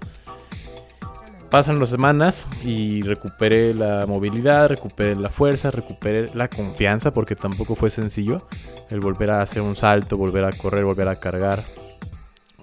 Pasan 1.50 1.78
las 1.78 1.88
semanas 1.88 2.46
y 2.62 3.02
recuperé 3.02 3.74
la 3.74 4.06
movilidad, 4.06 4.68
recuperé 4.68 5.16
la 5.16 5.28
fuerza, 5.28 5.70
recuperé 5.70 6.30
la 6.34 6.48
confianza, 6.48 7.12
porque 7.12 7.36
tampoco 7.36 7.74
fue 7.74 7.90
sencillo 7.90 8.46
el 8.90 9.00
volver 9.00 9.30
a 9.30 9.42
hacer 9.42 9.62
un 9.62 9.76
salto, 9.76 10.16
volver 10.16 10.44
a 10.44 10.52
correr, 10.52 10.84
volver 10.84 11.08
a 11.08 11.16
cargar. 11.16 11.64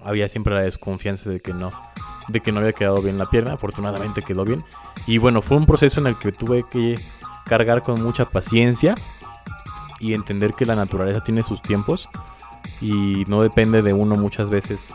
Había 0.04 0.28
siempre 0.28 0.54
la 0.54 0.62
desconfianza 0.62 1.30
de 1.30 1.40
que 1.40 1.52
no, 1.52 1.72
de 2.28 2.40
que 2.40 2.52
no 2.52 2.60
había 2.60 2.72
quedado 2.72 3.02
bien 3.02 3.18
la 3.18 3.26
pierna. 3.26 3.54
Afortunadamente 3.54 4.22
quedó 4.22 4.44
bien. 4.44 4.62
Y 5.06 5.18
bueno, 5.18 5.42
fue 5.42 5.56
un 5.56 5.66
proceso 5.66 6.00
en 6.00 6.06
el 6.06 6.16
que 6.16 6.32
tuve 6.32 6.64
que 6.70 6.98
cargar 7.44 7.82
con 7.82 8.02
mucha 8.02 8.26
paciencia 8.26 8.94
y 10.00 10.14
entender 10.14 10.54
que 10.54 10.66
la 10.66 10.76
naturaleza 10.76 11.22
tiene 11.22 11.42
sus 11.42 11.62
tiempos 11.62 12.08
y 12.80 13.24
no 13.28 13.42
depende 13.42 13.82
de 13.82 13.92
uno 13.92 14.16
muchas 14.16 14.50
veces 14.50 14.92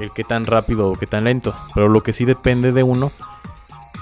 el, 0.00 0.10
qué 0.12 0.24
tan 0.24 0.46
rápido 0.46 0.88
o 0.88 0.94
qué 0.94 1.06
tan 1.06 1.24
lento. 1.24 1.54
Pero 1.74 1.88
lo 1.88 2.02
que 2.02 2.12
sí 2.12 2.24
depende 2.24 2.72
de 2.72 2.82
uno 2.82 3.12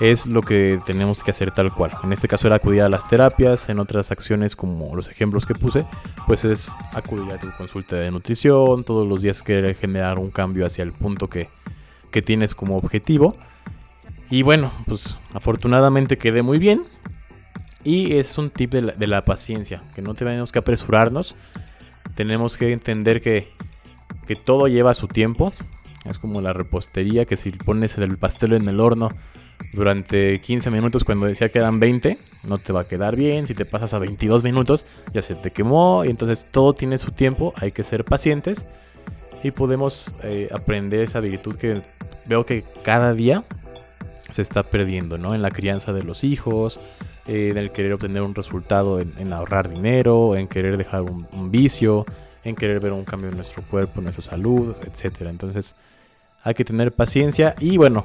es 0.01 0.27
lo 0.27 0.43
que 0.43 0.81
tenemos 0.85 1.23
que 1.23 1.31
hacer 1.31 1.53
tal 1.53 1.73
cual. 1.73 1.93
En 2.03 2.13
este 2.13 2.29
caso 2.29 2.47
era 2.47 2.57
acudir 2.57 2.83
a 2.83 2.89
las 2.89 3.09
terapias, 3.09 3.69
en 3.69 3.79
otras 3.79 4.11
acciones 4.11 4.57
como 4.57 4.97
los 4.97 5.09
ejemplos 5.09 5.47
que 5.47 5.55
puse, 5.55 5.87
pues 6.27 6.45
es 6.45 6.73
acudir 6.93 7.33
a 7.33 7.39
tu 7.39 7.51
consulta 7.53 7.97
de 7.97 8.11
nutrición, 8.11 8.85
todos 8.85 9.07
los 9.07 9.23
días 9.23 9.43
querer 9.43 9.77
generar 9.77 10.19
un 10.19 10.31
cambio 10.31 10.67
hacia 10.67 10.83
el 10.83 10.93
punto 10.93 11.29
que, 11.29 11.49
que 12.11 12.23
tienes 12.23 12.55
como 12.55 12.77
objetivo. 12.77 13.37
Y 14.31 14.43
bueno, 14.43 14.73
pues 14.87 15.17
afortunadamente 15.33 16.19
quedé 16.19 16.43
muy 16.43 16.59
bien. 16.59 16.85
Y 17.85 18.17
es 18.17 18.39
un 18.39 18.49
tip 18.51 18.73
de 18.73 18.83
la, 18.83 18.93
de 18.93 19.07
la 19.07 19.25
paciencia, 19.27 19.83
que 19.95 20.01
no 20.01 20.15
tenemos 20.15 20.51
que 20.51 20.59
apresurarnos. 20.59 21.37
Tenemos 22.15 22.57
que 22.57 22.73
entender 22.73 23.21
que, 23.21 23.53
que 24.27 24.37
todo 24.37 24.69
lleva 24.69 24.95
su 24.95 25.09
tiempo. 25.09 25.53
Es 26.09 26.19
como 26.19 26.41
la 26.41 26.53
repostería, 26.53 27.25
que 27.25 27.37
si 27.37 27.51
pones 27.51 27.97
el 27.99 28.19
pastel 28.19 28.53
en 28.53 28.69
el 28.69 28.81
horno 28.81 29.11
durante 29.73 30.41
15 30.41 30.71
minutos 30.71 31.05
cuando 31.05 31.27
decía 31.27 31.49
que 31.49 31.59
eran 31.59 31.81
20, 31.81 32.19
no 32.45 32.59
te 32.59 32.73
va 32.73 32.81
a 32.81 32.89
quedar 32.89 33.17
bien. 33.17 33.47
Si 33.47 33.55
te 33.55 33.65
pasas 33.65 33.95
a 33.95 33.99
22 33.99 34.45
minutos, 34.45 34.85
ya 35.13 35.23
se 35.23 35.35
te 35.35 35.51
quemó. 35.51 36.05
Y 36.05 36.11
entonces 36.11 36.47
todo 36.51 36.75
tiene 36.75 36.99
su 36.99 37.13
tiempo, 37.13 37.55
hay 37.57 37.73
que 37.73 37.83
ser 37.83 38.05
pacientes. 38.05 38.67
Y 39.43 39.51
podemos 39.51 40.15
eh, 40.23 40.49
aprender 40.53 41.01
esa 41.01 41.21
virtud 41.21 41.57
que 41.57 41.83
veo 42.27 42.47
que 42.47 42.65
cada 42.83 43.13
día 43.13 43.45
se 44.31 44.43
está 44.43 44.65
perdiendo, 44.65 45.19
¿no? 45.19 45.35
En 45.35 45.43
la 45.43 45.51
crianza 45.51 45.93
de 45.93 46.03
los 46.03 46.25
hijos, 46.25 46.81
eh, 47.27 47.49
en 47.51 47.59
el 47.59 47.71
querer 47.71 47.93
obtener 47.95 48.23
un 48.23 48.35
resultado, 48.35 49.01
en, 49.01 49.33
ahorrar 49.33 49.69
dinero, 49.69 50.37
en 50.37 50.49
querer 50.49 50.77
dejar 50.77 51.03
un, 51.03 51.51
vicio, 51.51 52.05
en 52.45 52.55
querer 52.55 52.81
ver 52.81 52.93
un 52.93 53.05
cambio 53.05 53.31
en 53.31 53.37
nuestro 53.37 53.63
cuerpo, 53.63 53.99
en 53.99 54.05
nuestra 54.05 54.25
salud, 54.25 54.77
etc. 54.83 55.23
Entonces 55.23 55.75
hay 56.43 56.55
que 56.55 56.65
tener 56.65 56.93
paciencia 56.93 57.55
y 57.59 57.77
bueno, 57.77 58.05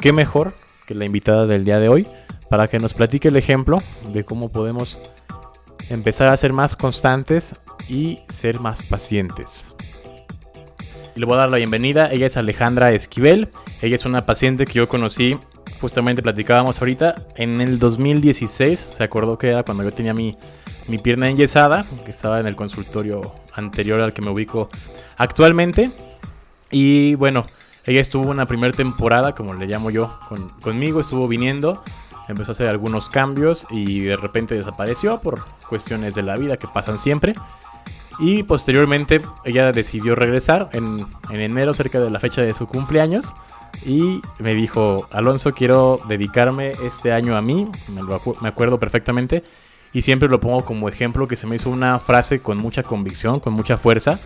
qué 0.00 0.12
mejor 0.12 0.52
que 0.86 0.94
la 0.94 1.04
invitada 1.04 1.46
del 1.46 1.64
día 1.64 1.78
de 1.78 1.88
hoy 1.88 2.06
para 2.48 2.68
que 2.68 2.78
nos 2.78 2.94
platique 2.94 3.28
el 3.28 3.36
ejemplo 3.36 3.82
de 4.12 4.24
cómo 4.24 4.50
podemos 4.50 4.98
empezar 5.88 6.28
a 6.28 6.36
ser 6.36 6.52
más 6.52 6.76
constantes 6.76 7.56
y 7.88 8.20
ser 8.28 8.60
más 8.60 8.82
pacientes. 8.82 9.74
Y 11.16 11.20
le 11.20 11.26
voy 11.26 11.34
a 11.34 11.40
dar 11.40 11.48
la 11.48 11.58
bienvenida, 11.58 12.10
ella 12.12 12.26
es 12.26 12.36
Alejandra 12.36 12.92
Esquivel, 12.92 13.48
ella 13.82 13.96
es 13.96 14.04
una 14.04 14.26
paciente 14.26 14.66
que 14.66 14.74
yo 14.74 14.88
conocí 14.88 15.38
justamente 15.84 16.22
platicábamos 16.22 16.80
ahorita, 16.80 17.14
en 17.36 17.60
el 17.60 17.78
2016, 17.78 18.88
se 18.90 19.04
acordó 19.04 19.36
que 19.36 19.48
era 19.48 19.64
cuando 19.64 19.84
yo 19.84 19.92
tenía 19.92 20.14
mi, 20.14 20.38
mi 20.88 20.98
pierna 20.98 21.28
enyesada, 21.28 21.86
que 22.04 22.10
estaba 22.10 22.40
en 22.40 22.46
el 22.46 22.56
consultorio 22.56 23.34
anterior 23.54 24.00
al 24.00 24.12
que 24.12 24.22
me 24.22 24.30
ubico 24.30 24.68
actualmente. 25.16 25.90
Y 26.70 27.14
bueno, 27.14 27.46
ella 27.84 28.00
estuvo 28.00 28.30
una 28.30 28.46
primera 28.46 28.74
temporada, 28.74 29.34
como 29.34 29.54
le 29.54 29.66
llamo 29.66 29.90
yo, 29.90 30.18
con, 30.28 30.48
conmigo, 30.60 31.00
estuvo 31.00 31.28
viniendo, 31.28 31.82
empezó 32.28 32.50
a 32.50 32.52
hacer 32.52 32.68
algunos 32.68 33.08
cambios 33.08 33.66
y 33.70 34.00
de 34.00 34.16
repente 34.16 34.54
desapareció 34.54 35.20
por 35.20 35.44
cuestiones 35.68 36.14
de 36.14 36.22
la 36.22 36.36
vida 36.36 36.56
que 36.56 36.66
pasan 36.66 36.98
siempre. 36.98 37.34
Y 38.20 38.44
posteriormente 38.44 39.20
ella 39.44 39.72
decidió 39.72 40.14
regresar 40.14 40.68
en, 40.72 41.06
en 41.30 41.40
enero, 41.40 41.74
cerca 41.74 42.00
de 42.00 42.10
la 42.10 42.20
fecha 42.20 42.42
de 42.42 42.54
su 42.54 42.66
cumpleaños 42.68 43.34
y 43.84 44.22
me 44.38 44.54
dijo, 44.54 45.08
Alonso, 45.10 45.52
quiero 45.52 46.00
dedicarme 46.08 46.72
este 46.82 47.12
año 47.12 47.36
a 47.36 47.42
mí, 47.42 47.68
me, 47.88 48.02
lo 48.02 48.20
me 48.40 48.48
acuerdo 48.48 48.78
perfectamente, 48.78 49.44
y 49.94 50.02
siempre 50.02 50.28
lo 50.28 50.40
pongo 50.40 50.64
como 50.64 50.88
ejemplo 50.88 51.28
que 51.28 51.36
se 51.36 51.46
me 51.46 51.56
hizo 51.56 51.70
una 51.70 52.00
frase 52.00 52.40
con 52.40 52.58
mucha 52.58 52.82
convicción, 52.82 53.38
con 53.40 53.54
mucha 53.54 53.78
fuerza, 53.78 54.18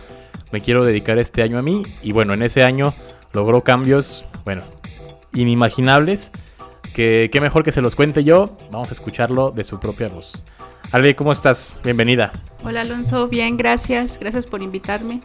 me 0.51 0.61
quiero 0.61 0.83
dedicar 0.83 1.19
este 1.19 1.43
año 1.43 1.59
a 1.59 1.61
mí, 1.61 1.83
y 2.01 2.11
bueno, 2.11 2.33
en 2.33 2.41
ese 2.41 2.63
año 2.63 2.93
logró 3.31 3.61
cambios, 3.61 4.25
bueno, 4.43 4.63
inimaginables, 5.33 6.31
que 6.95 7.29
qué 7.31 7.39
mejor 7.39 7.63
que 7.63 7.71
se 7.71 7.81
los 7.81 7.95
cuente 7.95 8.23
yo, 8.23 8.57
vamos 8.71 8.89
a 8.89 8.93
escucharlo 8.93 9.51
de 9.51 9.63
su 9.63 9.79
propia 9.79 10.09
voz. 10.09 10.43
Ale, 10.91 11.15
¿cómo 11.15 11.31
estás? 11.31 11.77
Bienvenida. 11.83 12.33
Hola 12.63 12.81
Alonso, 12.81 13.27
bien, 13.27 13.55
gracias, 13.55 14.17
gracias 14.19 14.47
por 14.47 14.63
invitarme. 14.63 15.21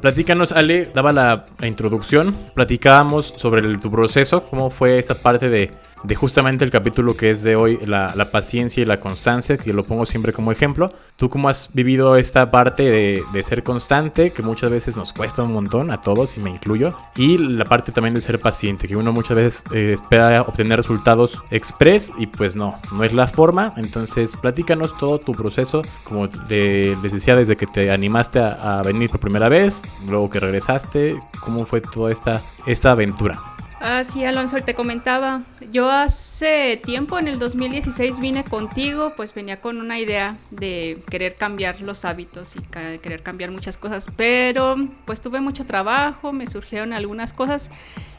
Platícanos, 0.00 0.50
Ale, 0.50 0.90
daba 0.92 1.12
la, 1.12 1.46
introducción, 1.62 2.36
platicábamos 2.54 3.32
sobre 3.36 3.62
el, 3.62 3.78
tu 3.78 3.92
proceso, 3.92 4.44
cómo 4.44 4.70
fue 4.70 4.98
esta 4.98 5.14
parte 5.14 5.48
de, 5.48 5.70
de 6.04 6.14
justamente 6.14 6.64
el 6.64 6.70
capítulo 6.70 7.16
que 7.16 7.30
es 7.30 7.42
de 7.42 7.56
hoy, 7.56 7.78
la, 7.84 8.12
la, 8.14 8.30
paciencia 8.30 8.82
y 8.82 8.84
la 8.84 9.00
constancia, 9.00 9.56
que 9.56 9.72
lo 9.72 9.84
pongo 9.84 10.04
siempre 10.06 10.32
como 10.32 10.52
ejemplo. 10.52 10.92
¿Tú 11.16 11.30
cómo 11.30 11.48
has 11.48 11.70
vivido 11.72 12.16
esta 12.16 12.50
parte 12.50 12.90
de, 12.90 13.22
de, 13.32 13.42
ser 13.42 13.62
constante, 13.62 14.30
que 14.30 14.42
muchas 14.42 14.70
veces 14.70 14.96
nos 14.96 15.12
cuesta 15.12 15.42
un 15.42 15.52
montón 15.52 15.90
a 15.90 16.02
todos, 16.02 16.36
y 16.36 16.40
me 16.40 16.50
incluyo? 16.50 16.90
Y 17.16 17.38
la 17.38 17.64
parte 17.64 17.90
también 17.90 18.14
de 18.14 18.20
ser 18.20 18.38
paciente, 18.38 18.86
que 18.86 18.96
uno 18.96 19.12
muchas 19.12 19.36
veces 19.36 19.64
eh, 19.72 19.92
espera 19.94 20.42
obtener 20.42 20.76
resultados 20.76 21.42
express 21.50 22.10
y 22.18 22.26
pues 22.26 22.54
no, 22.54 22.78
no 22.92 23.02
es 23.02 23.12
la 23.14 23.26
forma. 23.26 23.72
Entonces, 23.76 24.36
platícanos 24.36 24.96
todo 24.98 25.18
tu 25.18 25.32
proceso, 25.32 25.82
como 26.04 26.28
de, 26.28 26.98
les 27.02 27.12
decía, 27.12 27.34
desde 27.34 27.56
que 27.56 27.66
te 27.66 27.90
animaste 27.90 28.40
a, 28.40 28.80
a 28.80 28.82
venir 28.82 29.08
por 29.08 29.20
primera 29.20 29.48
vez, 29.48 29.82
luego 30.06 30.28
que 30.28 30.40
regresaste, 30.40 31.16
cómo 31.40 31.64
fue 31.64 31.80
toda 31.80 32.12
esta, 32.12 32.42
esta 32.66 32.90
aventura. 32.90 33.53
Ah, 33.86 34.02
sí, 34.02 34.24
Alonso, 34.24 34.56
te 34.62 34.72
comentaba. 34.72 35.42
Yo 35.70 35.90
hace 35.90 36.80
tiempo, 36.82 37.18
en 37.18 37.28
el 37.28 37.38
2016, 37.38 38.18
vine 38.18 38.42
contigo, 38.42 39.12
pues 39.14 39.34
venía 39.34 39.60
con 39.60 39.76
una 39.76 39.98
idea 39.98 40.38
de 40.50 41.02
querer 41.10 41.34
cambiar 41.34 41.82
los 41.82 42.06
hábitos 42.06 42.56
y 42.56 42.62
querer 42.62 43.22
cambiar 43.22 43.50
muchas 43.50 43.76
cosas, 43.76 44.06
pero 44.16 44.76
pues 45.04 45.20
tuve 45.20 45.42
mucho 45.42 45.66
trabajo, 45.66 46.32
me 46.32 46.46
surgieron 46.46 46.94
algunas 46.94 47.34
cosas 47.34 47.68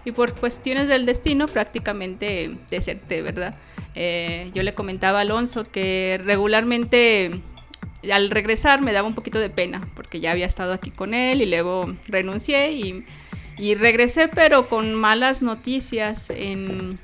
y 0.06 0.12
por 0.12 0.36
cuestiones 0.36 0.88
del 0.88 1.08
destino 1.08 1.48
prácticamente 1.48 2.56
deserté, 2.70 3.24
¿verdad? 3.24 3.56
Eh, 3.96 4.52
yo 4.54 4.62
le 4.62 4.76
comentaba 4.76 5.18
a 5.18 5.22
Alonso 5.22 5.64
que 5.64 6.22
regularmente 6.24 7.42
al 8.12 8.30
regresar 8.30 8.82
me 8.82 8.94
daba 8.94 9.08
un 9.08 9.16
poquito 9.16 9.40
de 9.40 9.50
pena 9.50 9.82
porque 9.96 10.20
ya 10.20 10.30
había 10.30 10.46
estado 10.46 10.74
aquí 10.74 10.92
con 10.92 11.16
él 11.16 11.42
y 11.42 11.48
luego 11.48 11.92
renuncié 12.08 12.74
y 12.74 13.04
y 13.58 13.76
regresé, 13.76 14.28
pero 14.28 14.68
con 14.68 14.94
malas 14.96 15.42
noticias. 15.42 16.28
En, 16.30 17.00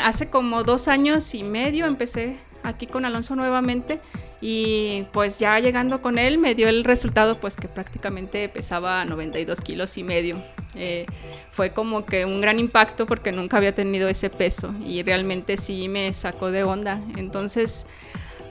hace 0.00 0.28
como 0.28 0.64
dos 0.64 0.88
años 0.88 1.34
y 1.34 1.44
medio 1.44 1.86
empecé 1.86 2.36
aquí 2.62 2.86
con 2.86 3.04
Alonso 3.04 3.36
nuevamente. 3.36 4.00
Y 4.42 5.04
pues 5.12 5.38
ya 5.38 5.58
llegando 5.58 6.00
con 6.00 6.18
él 6.18 6.38
me 6.38 6.54
dio 6.54 6.68
el 6.68 6.82
resultado 6.84 7.38
pues 7.38 7.56
que 7.56 7.68
prácticamente 7.68 8.48
pesaba 8.48 9.04
92 9.04 9.60
kilos 9.60 9.98
y 9.98 10.02
medio. 10.02 10.42
Eh, 10.74 11.04
fue 11.52 11.72
como 11.72 12.06
que 12.06 12.24
un 12.24 12.40
gran 12.40 12.58
impacto 12.58 13.04
porque 13.04 13.32
nunca 13.32 13.58
había 13.58 13.74
tenido 13.74 14.08
ese 14.08 14.30
peso 14.30 14.72
y 14.84 15.02
realmente 15.02 15.58
sí 15.58 15.88
me 15.88 16.12
sacó 16.14 16.50
de 16.50 16.64
onda. 16.64 17.00
Entonces 17.16 17.84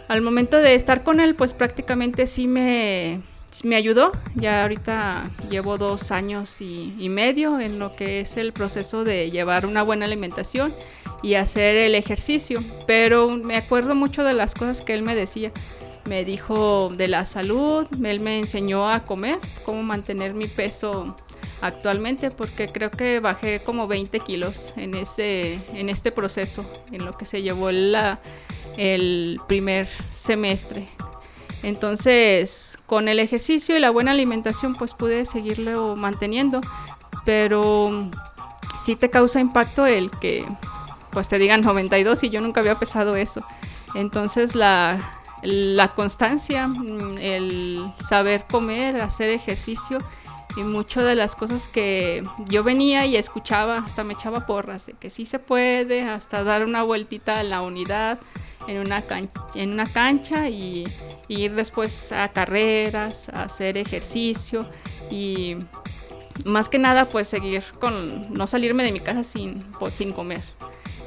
al 0.08 0.22
momento 0.22 0.58
de 0.58 0.75
estar 0.75 1.03
con 1.03 1.19
él 1.19 1.34
pues 1.34 1.53
prácticamente 1.53 2.27
sí 2.27 2.46
me, 2.48 3.22
me 3.63 3.75
ayudó. 3.75 4.12
Ya 4.36 4.63
ahorita 4.63 5.29
llevo 5.50 5.77
dos 5.77 6.12
años 6.12 6.62
y, 6.62 7.10
medio 7.10 7.60
en 7.60 7.79
lo 7.79 7.91
que 7.91 8.22
es 8.22 8.38
el 8.38 8.53
proceso 8.53 9.03
de 9.03 9.32
llevar 9.32 9.65
una 9.65 9.84
buena 9.84 10.06
alimentación 10.06 10.74
y 11.22 11.36
hacer 11.36 11.75
el 11.75 11.96
ejercicio. 11.96 12.63
Pero 12.88 13.29
me 13.29 13.58
acuerdo 13.58 13.96
mucho 13.96 14.24
de 14.24 14.34
las 14.34 14.53
cosas 14.53 14.82
que 14.82 14.94
él 14.94 15.03
me 15.03 15.15
decía. 15.15 15.51
Me 16.06 16.24
dijo 16.25 16.91
de 16.96 17.08
la 17.08 17.25
salud, 17.25 17.86
él 18.03 18.20
me 18.20 18.39
enseñó 18.39 18.89
a 18.89 19.03
comer, 19.03 19.38
cómo 19.63 19.84
mantener 19.84 20.34
mi 20.34 20.48
peso 20.48 21.15
actualmente, 21.62 22.32
porque 22.32 22.68
creo 22.68 22.89
que 22.89 23.20
bajé 23.20 23.60
como 23.60 23.88
20 23.88 24.20
kilos 24.22 24.74
en, 24.77 24.96
ese, 24.96 25.60
en 25.74 25.89
este 25.89 26.12
proceso, 26.12 26.65
en 26.91 27.06
lo 27.06 27.13
que 27.13 27.25
se 27.25 27.41
llevó 27.41 27.70
la, 27.72 28.20
el 28.77 29.39
primer 29.48 29.88
semestre. 30.15 30.88
Entonces, 31.62 32.78
con 32.89 33.08
el 33.08 33.19
ejercicio 33.19 33.77
y 33.77 33.79
la 33.79 33.91
buena 33.91 34.12
alimentación, 34.12 34.74
pues 34.74 34.96
pude 34.96 35.24
seguirlo 35.25 35.96
manteniendo. 35.96 36.60
Pero 37.24 38.10
sí 38.84 38.96
te 38.96 39.12
causa 39.12 39.39
impacto 39.39 39.86
el 39.86 40.10
que, 40.10 40.43
pues 41.12 41.27
te 41.27 41.38
digan 41.38 41.62
92 41.62 42.24
y 42.24 42.29
yo 42.31 42.41
nunca 42.41 42.62
había 42.62 42.75
pesado 42.75 43.15
eso. 43.15 43.46
Entonces, 43.93 44.55
la, 44.55 45.00
la 45.43 45.89
constancia, 45.89 46.67
el 47.19 47.93
saber 48.00 48.46
comer, 48.50 49.00
hacer 49.01 49.29
ejercicio 49.29 50.00
y 50.58 50.63
muchas 50.63 51.03
de 51.03 51.13
las 51.13 51.36
cosas 51.36 51.67
que 51.67 52.24
yo 52.48 52.63
venía 52.63 53.05
y 53.05 53.17
escuchaba, 53.17 53.77
hasta 53.77 54.03
me 54.03 54.13
echaba 54.13 54.48
porras 54.48 54.88
de 54.88 54.93
que 54.93 55.12
sí 55.12 55.27
se 55.27 55.38
puede, 55.38 56.01
hasta 56.01 56.43
dar 56.43 56.65
una 56.65 56.81
vueltita 56.81 57.39
a 57.39 57.43
la 57.43 57.62
unidad 57.62 58.17
en 58.69 58.79
una 58.79 59.01
cancha, 59.01 59.41
en 59.55 59.71
una 59.71 59.91
cancha 59.91 60.49
y, 60.49 60.88
ir 61.27 61.53
después 61.53 62.11
a 62.11 62.29
carreras, 62.29 63.29
a 63.29 63.43
hacer 63.43 63.77
ejercicio 63.77 64.65
y 65.11 65.57
más 66.43 66.69
que 66.69 66.79
nada 66.79 67.07
pues 67.07 67.27
seguir 67.27 67.63
con 67.79 68.33
no 68.33 68.47
salirme 68.47 68.83
de 68.83 68.91
mi 68.91 68.99
casa 68.99 69.23
sin, 69.23 69.59
pues, 69.79 69.93
sin 69.93 70.11
comer. 70.11 70.41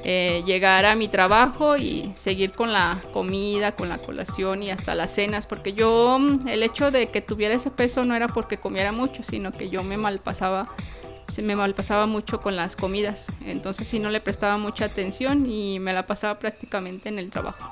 Eh, 0.05 0.43
llegar 0.45 0.85
a 0.85 0.97
mi 0.97 1.07
trabajo 1.07 1.77
y 1.77 2.13
seguir 2.17 2.51
con 2.51 2.73
la 2.73 3.01
comida, 3.13 3.73
con 3.73 3.89
la 3.89 3.99
colación 3.99 4.63
y 4.65 4.71
hasta 4.71 4.97
las 4.97 5.13
cenas, 5.15 5.47
porque 5.47 5.75
yo 5.75 6.19
el 6.49 6.63
hecho 6.65 6.91
de 6.91 7.11
que 7.11 7.21
tuviera 7.21 7.55
ese 7.55 7.71
peso 7.71 8.03
no 8.03 8.17
era 8.17 8.27
porque 8.27 8.57
comiera 8.57 8.91
mucho, 8.91 9.23
sino 9.23 9.53
que 9.53 9.71
yo 9.71 9.85
me 9.85 9.97
malpasaba, 9.97 10.69
se 11.33 11.43
me 11.43 11.57
malpasaba 11.57 12.07
mucho 12.07 12.41
con 12.41 12.57
las 12.57 12.77
comidas, 12.77 13.27
entonces 13.45 13.89
sí 13.89 13.99
no 13.99 14.11
le 14.11 14.21
prestaba 14.21 14.59
mucha 14.59 14.85
atención 14.85 15.47
y 15.47 15.79
me 15.79 15.93
la 15.93 16.07
pasaba 16.07 16.39
prácticamente 16.39 17.09
en 17.09 17.19
el 17.19 17.31
trabajo, 17.31 17.71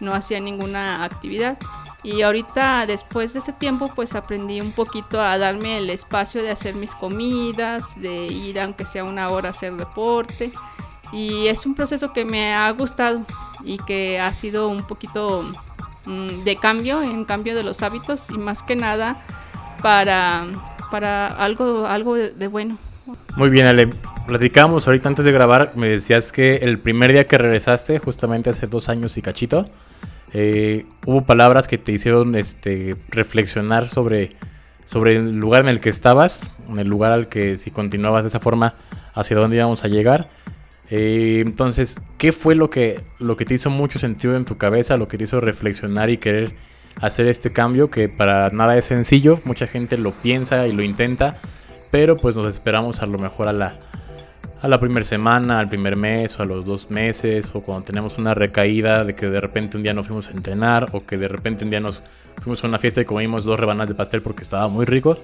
no 0.00 0.14
hacía 0.14 0.40
ninguna 0.40 1.04
actividad. 1.04 1.58
Y 2.04 2.22
ahorita, 2.22 2.86
después 2.86 3.32
de 3.32 3.40
ese 3.40 3.52
tiempo, 3.52 3.90
pues 3.94 4.14
aprendí 4.14 4.60
un 4.60 4.70
poquito 4.70 5.20
a 5.20 5.36
darme 5.36 5.78
el 5.78 5.90
espacio 5.90 6.42
de 6.42 6.50
hacer 6.50 6.76
mis 6.76 6.94
comidas, 6.94 8.00
de 8.00 8.26
ir 8.26 8.60
aunque 8.60 8.84
sea 8.84 9.02
una 9.02 9.30
hora 9.30 9.48
a 9.48 9.50
hacer 9.50 9.74
deporte. 9.74 10.52
Y 11.12 11.48
es 11.48 11.66
un 11.66 11.74
proceso 11.74 12.12
que 12.12 12.24
me 12.24 12.54
ha 12.54 12.70
gustado 12.70 13.24
y 13.64 13.78
que 13.78 14.20
ha 14.20 14.32
sido 14.32 14.68
un 14.68 14.86
poquito 14.86 15.42
mm, 16.04 16.44
de 16.44 16.56
cambio, 16.56 17.02
en 17.02 17.24
cambio 17.24 17.56
de 17.56 17.64
los 17.64 17.82
hábitos 17.82 18.30
y 18.30 18.38
más 18.38 18.62
que 18.62 18.76
nada 18.76 19.20
para, 19.82 20.46
para 20.90 21.26
algo, 21.26 21.86
algo 21.86 22.14
de, 22.14 22.46
bueno. 22.48 22.78
Muy 23.36 23.50
bien, 23.50 23.66
Ale. 23.66 23.88
Platicamos 24.26 24.86
ahorita 24.86 25.08
antes 25.08 25.24
de 25.24 25.32
grabar, 25.32 25.72
me 25.74 25.88
decías 25.88 26.32
que 26.32 26.56
el 26.56 26.78
primer 26.78 27.12
día 27.12 27.26
que 27.26 27.38
regresaste, 27.38 27.98
justamente 27.98 28.50
hace 28.50 28.66
dos 28.66 28.88
años 28.88 29.16
y 29.16 29.22
cachito, 29.22 29.68
eh, 30.34 30.84
hubo 31.06 31.24
palabras 31.24 31.66
que 31.66 31.78
te 31.78 31.92
hicieron 31.92 32.34
este, 32.34 32.96
reflexionar 33.08 33.88
sobre, 33.88 34.36
sobre 34.84 35.16
el 35.16 35.36
lugar 35.38 35.62
en 35.62 35.68
el 35.68 35.80
que 35.80 35.88
estabas, 35.88 36.52
en 36.68 36.78
el 36.78 36.88
lugar 36.88 37.12
al 37.12 37.28
que 37.28 37.56
si 37.56 37.70
continuabas 37.70 38.24
de 38.24 38.28
esa 38.28 38.40
forma, 38.40 38.74
hacia 39.14 39.36
dónde 39.36 39.56
íbamos 39.56 39.84
a 39.84 39.88
llegar. 39.88 40.28
Eh, 40.90 41.42
entonces, 41.46 42.00
¿qué 42.18 42.32
fue 42.32 42.54
lo 42.54 42.68
que, 42.68 43.00
lo 43.18 43.36
que 43.38 43.46
te 43.46 43.54
hizo 43.54 43.70
mucho 43.70 43.98
sentido 43.98 44.36
en 44.36 44.44
tu 44.44 44.58
cabeza, 44.58 44.98
lo 44.98 45.08
que 45.08 45.16
te 45.16 45.24
hizo 45.24 45.40
reflexionar 45.40 46.10
y 46.10 46.18
querer 46.18 46.52
hacer 47.00 47.28
este 47.28 47.52
cambio 47.52 47.90
que 47.90 48.10
para 48.10 48.50
nada 48.50 48.76
es 48.76 48.84
sencillo? 48.84 49.40
Mucha 49.44 49.66
gente 49.66 49.96
lo 49.96 50.12
piensa 50.12 50.66
y 50.66 50.72
lo 50.72 50.82
intenta, 50.82 51.38
pero 51.90 52.16
pues 52.16 52.36
nos 52.36 52.52
esperamos 52.52 53.02
a 53.02 53.06
lo 53.06 53.18
mejor 53.18 53.48
a 53.48 53.52
la, 53.52 53.74
a 54.60 54.68
la 54.68 54.80
primera 54.80 55.04
semana, 55.04 55.58
al 55.58 55.68
primer 55.68 55.96
mes 55.96 56.38
o 56.38 56.42
a 56.42 56.46
los 56.46 56.64
dos 56.64 56.90
meses 56.90 57.50
o 57.54 57.62
cuando 57.62 57.84
tenemos 57.84 58.18
una 58.18 58.34
recaída 58.34 59.04
de 59.04 59.14
que 59.14 59.28
de 59.28 59.40
repente 59.40 59.76
un 59.76 59.82
día 59.82 59.94
nos 59.94 60.06
fuimos 60.06 60.28
a 60.28 60.32
entrenar 60.32 60.88
o 60.92 61.00
que 61.00 61.16
de 61.16 61.28
repente 61.28 61.64
un 61.64 61.70
día 61.70 61.80
nos 61.80 62.02
fuimos 62.42 62.62
a 62.64 62.66
una 62.66 62.78
fiesta 62.78 63.00
y 63.00 63.04
comimos 63.04 63.44
dos 63.44 63.58
rebanadas 63.58 63.88
de 63.88 63.94
pastel 63.94 64.22
porque 64.22 64.42
estaba 64.42 64.68
muy 64.68 64.86
rico. 64.86 65.18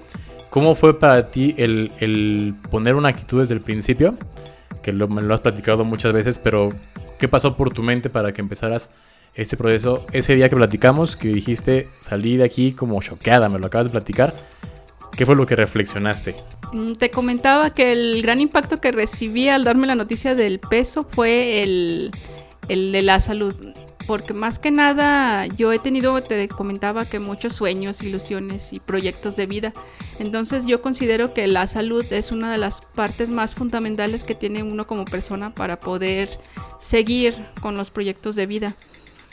¿Cómo 0.49 0.75
fue 0.75 0.99
para 0.99 1.31
ti 1.31 1.53
el, 1.57 1.91
el 1.99 2.55
poner 2.69 2.95
una 2.95 3.09
actitud 3.09 3.41
desde 3.41 3.55
el 3.55 3.61
principio? 3.61 4.17
que 4.85 4.93
lo, 4.93 5.07
me 5.07 5.23
lo 5.23 5.33
has 5.33 5.39
platicado 5.39 5.83
muchas 5.83 6.13
veces, 6.13 6.37
pero 6.37 6.69
¿qué 7.17 7.27
pasó 7.27 7.57
por 7.57 7.73
tu 7.73 7.81
mente 7.81 8.11
para 8.11 8.33
que 8.33 8.41
empezaras 8.41 8.91
este 9.33 9.57
proceso? 9.57 10.05
Ese 10.11 10.35
día 10.35 10.47
que 10.47 10.55
platicamos, 10.55 11.15
que 11.15 11.29
dijiste, 11.29 11.87
salí 12.01 12.37
de 12.37 12.43
aquí 12.43 12.71
como 12.71 13.01
choqueada, 13.01 13.49
me 13.49 13.57
lo 13.57 13.65
acabas 13.65 13.87
de 13.87 13.91
platicar. 13.91 14.35
¿Qué 15.17 15.25
fue 15.25 15.35
lo 15.35 15.47
que 15.47 15.55
reflexionaste? 15.55 16.35
Mm, 16.75 16.95
te 16.95 17.09
comentaba 17.09 17.73
que 17.73 17.93
el 17.93 18.21
gran 18.21 18.41
impacto 18.41 18.81
que 18.81 18.91
recibí 18.91 19.47
al 19.47 19.63
darme 19.63 19.87
la 19.87 19.95
noticia 19.95 20.35
del 20.35 20.59
peso 20.59 21.03
fue 21.09 21.63
el, 21.63 22.11
el 22.67 22.91
de 22.91 23.01
la 23.01 23.21
salud 23.21 23.55
porque 24.05 24.33
más 24.33 24.59
que 24.59 24.71
nada 24.71 25.47
yo 25.47 25.71
he 25.71 25.79
tenido, 25.79 26.21
te 26.21 26.47
comentaba 26.47 27.05
que 27.05 27.19
muchos 27.19 27.53
sueños, 27.53 28.01
ilusiones 28.01 28.71
y 28.73 28.79
proyectos 28.79 29.35
de 29.35 29.47
vida. 29.47 29.73
Entonces 30.19 30.65
yo 30.65 30.81
considero 30.81 31.33
que 31.33 31.47
la 31.47 31.67
salud 31.67 32.05
es 32.11 32.31
una 32.31 32.51
de 32.51 32.57
las 32.57 32.81
partes 32.81 33.29
más 33.29 33.55
fundamentales 33.55 34.23
que 34.23 34.35
tiene 34.35 34.63
uno 34.63 34.85
como 34.85 35.05
persona 35.05 35.53
para 35.53 35.79
poder 35.79 36.29
seguir 36.79 37.35
con 37.61 37.77
los 37.77 37.89
proyectos 37.89 38.35
de 38.35 38.45
vida. 38.45 38.75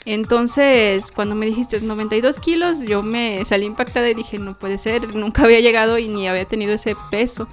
Entonces, 0.04 1.10
cuando 1.12 1.34
me 1.34 1.46
dijiste 1.46 1.80
92 1.80 2.38
kilos, 2.40 2.80
yo 2.80 3.02
me 3.02 3.44
salí 3.44 3.66
impactada 3.66 4.08
y 4.10 4.14
dije, 4.14 4.38
no 4.38 4.54
puede 4.54 4.78
ser, 4.78 5.14
nunca 5.14 5.44
había 5.44 5.60
llegado 5.60 5.98
y 5.98 6.08
ni 6.08 6.26
había 6.26 6.44
tenido 6.44 6.72
ese 6.72 6.96
peso. 7.10 7.46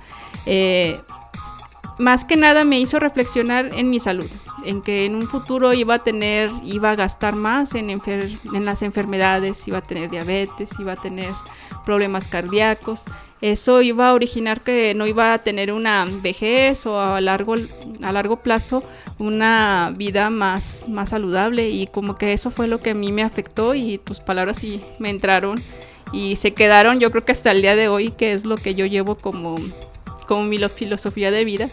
Eh, 0.45 0.99
más 1.99 2.25
que 2.25 2.37
nada 2.37 2.63
me 2.63 2.79
hizo 2.79 2.97
reflexionar 2.97 3.69
en 3.73 3.89
mi 3.89 3.99
salud, 3.99 4.29
en 4.63 4.81
que 4.81 5.05
en 5.05 5.15
un 5.15 5.27
futuro 5.27 5.73
iba 5.73 5.95
a 5.95 5.99
tener, 5.99 6.49
iba 6.63 6.91
a 6.91 6.95
gastar 6.95 7.35
más 7.35 7.75
en, 7.75 7.89
en 7.89 8.65
las 8.65 8.81
enfermedades, 8.81 9.67
iba 9.67 9.79
a 9.79 9.81
tener 9.81 10.09
diabetes, 10.09 10.71
iba 10.79 10.93
a 10.93 10.95
tener 10.95 11.33
problemas 11.85 12.27
cardíacos. 12.27 13.03
Eso 13.41 13.81
iba 13.81 14.09
a 14.09 14.13
originar 14.13 14.61
que 14.61 14.93
no 14.95 15.07
iba 15.07 15.33
a 15.33 15.43
tener 15.43 15.71
una 15.71 16.05
vejez 16.05 16.85
o 16.85 16.99
a 16.99 17.21
largo, 17.21 17.55
a 18.03 18.11
largo 18.11 18.37
plazo 18.37 18.83
una 19.17 19.93
vida 19.95 20.29
más, 20.29 20.87
más 20.89 21.09
saludable. 21.09 21.69
Y 21.69 21.87
como 21.87 22.15
que 22.15 22.33
eso 22.33 22.51
fue 22.51 22.67
lo 22.67 22.81
que 22.81 22.91
a 22.91 22.95
mí 22.95 23.11
me 23.11 23.23
afectó 23.23 23.75
y 23.75 23.97
tus 23.97 24.19
palabras 24.19 24.57
sí 24.57 24.81
me 24.99 25.09
entraron 25.09 25.61
y 26.11 26.35
se 26.37 26.53
quedaron 26.53 26.99
yo 26.99 27.11
creo 27.11 27.23
que 27.23 27.31
hasta 27.31 27.51
el 27.51 27.61
día 27.61 27.75
de 27.75 27.87
hoy 27.87 28.11
que 28.11 28.33
es 28.33 28.45
lo 28.45 28.57
que 28.57 28.75
yo 28.75 28.85
llevo 28.85 29.15
como, 29.15 29.57
como 30.27 30.43
mi 30.43 30.57
filosofía 30.69 31.29
de 31.31 31.45
vida 31.45 31.69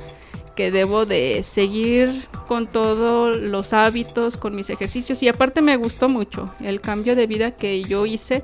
que 0.56 0.72
debo 0.72 1.06
de 1.06 1.42
seguir 1.44 2.26
con 2.48 2.66
todos 2.66 3.36
los 3.36 3.72
hábitos, 3.72 4.36
con 4.36 4.56
mis 4.56 4.70
ejercicios. 4.70 5.22
Y 5.22 5.28
aparte 5.28 5.62
me 5.62 5.76
gustó 5.76 6.08
mucho 6.08 6.52
el 6.60 6.80
cambio 6.80 7.14
de 7.14 7.26
vida 7.26 7.52
que 7.52 7.84
yo 7.84 8.06
hice, 8.06 8.42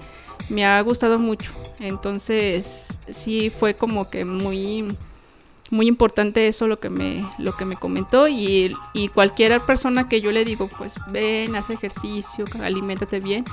me 0.49 0.65
ha 0.65 0.81
gustado 0.83 1.19
mucho. 1.19 1.51
Entonces 1.81 2.97
sí 3.11 3.51
fue 3.51 3.75
como 3.75 4.09
que 4.11 4.25
muy 4.25 4.97
muy 5.71 5.87
importante 5.89 6.49
eso 6.49 6.69
lo 6.69 6.79
que 6.79 6.91
me 6.91 7.27
lo 7.39 7.57
que 7.57 7.65
me 7.65 7.77
comentó. 7.77 8.29
Y, 8.29 8.77
y 8.93 9.09
cualquier 9.09 9.61
persona 9.63 10.09
que 10.09 10.21
yo 10.21 10.31
le 10.31 10.45
digo 10.45 10.69
pues 10.69 10.95
ven 11.11 11.57
haz 11.57 11.71
ejercicio 11.71 12.45
aliméntate 12.63 13.21
bien 13.21 13.45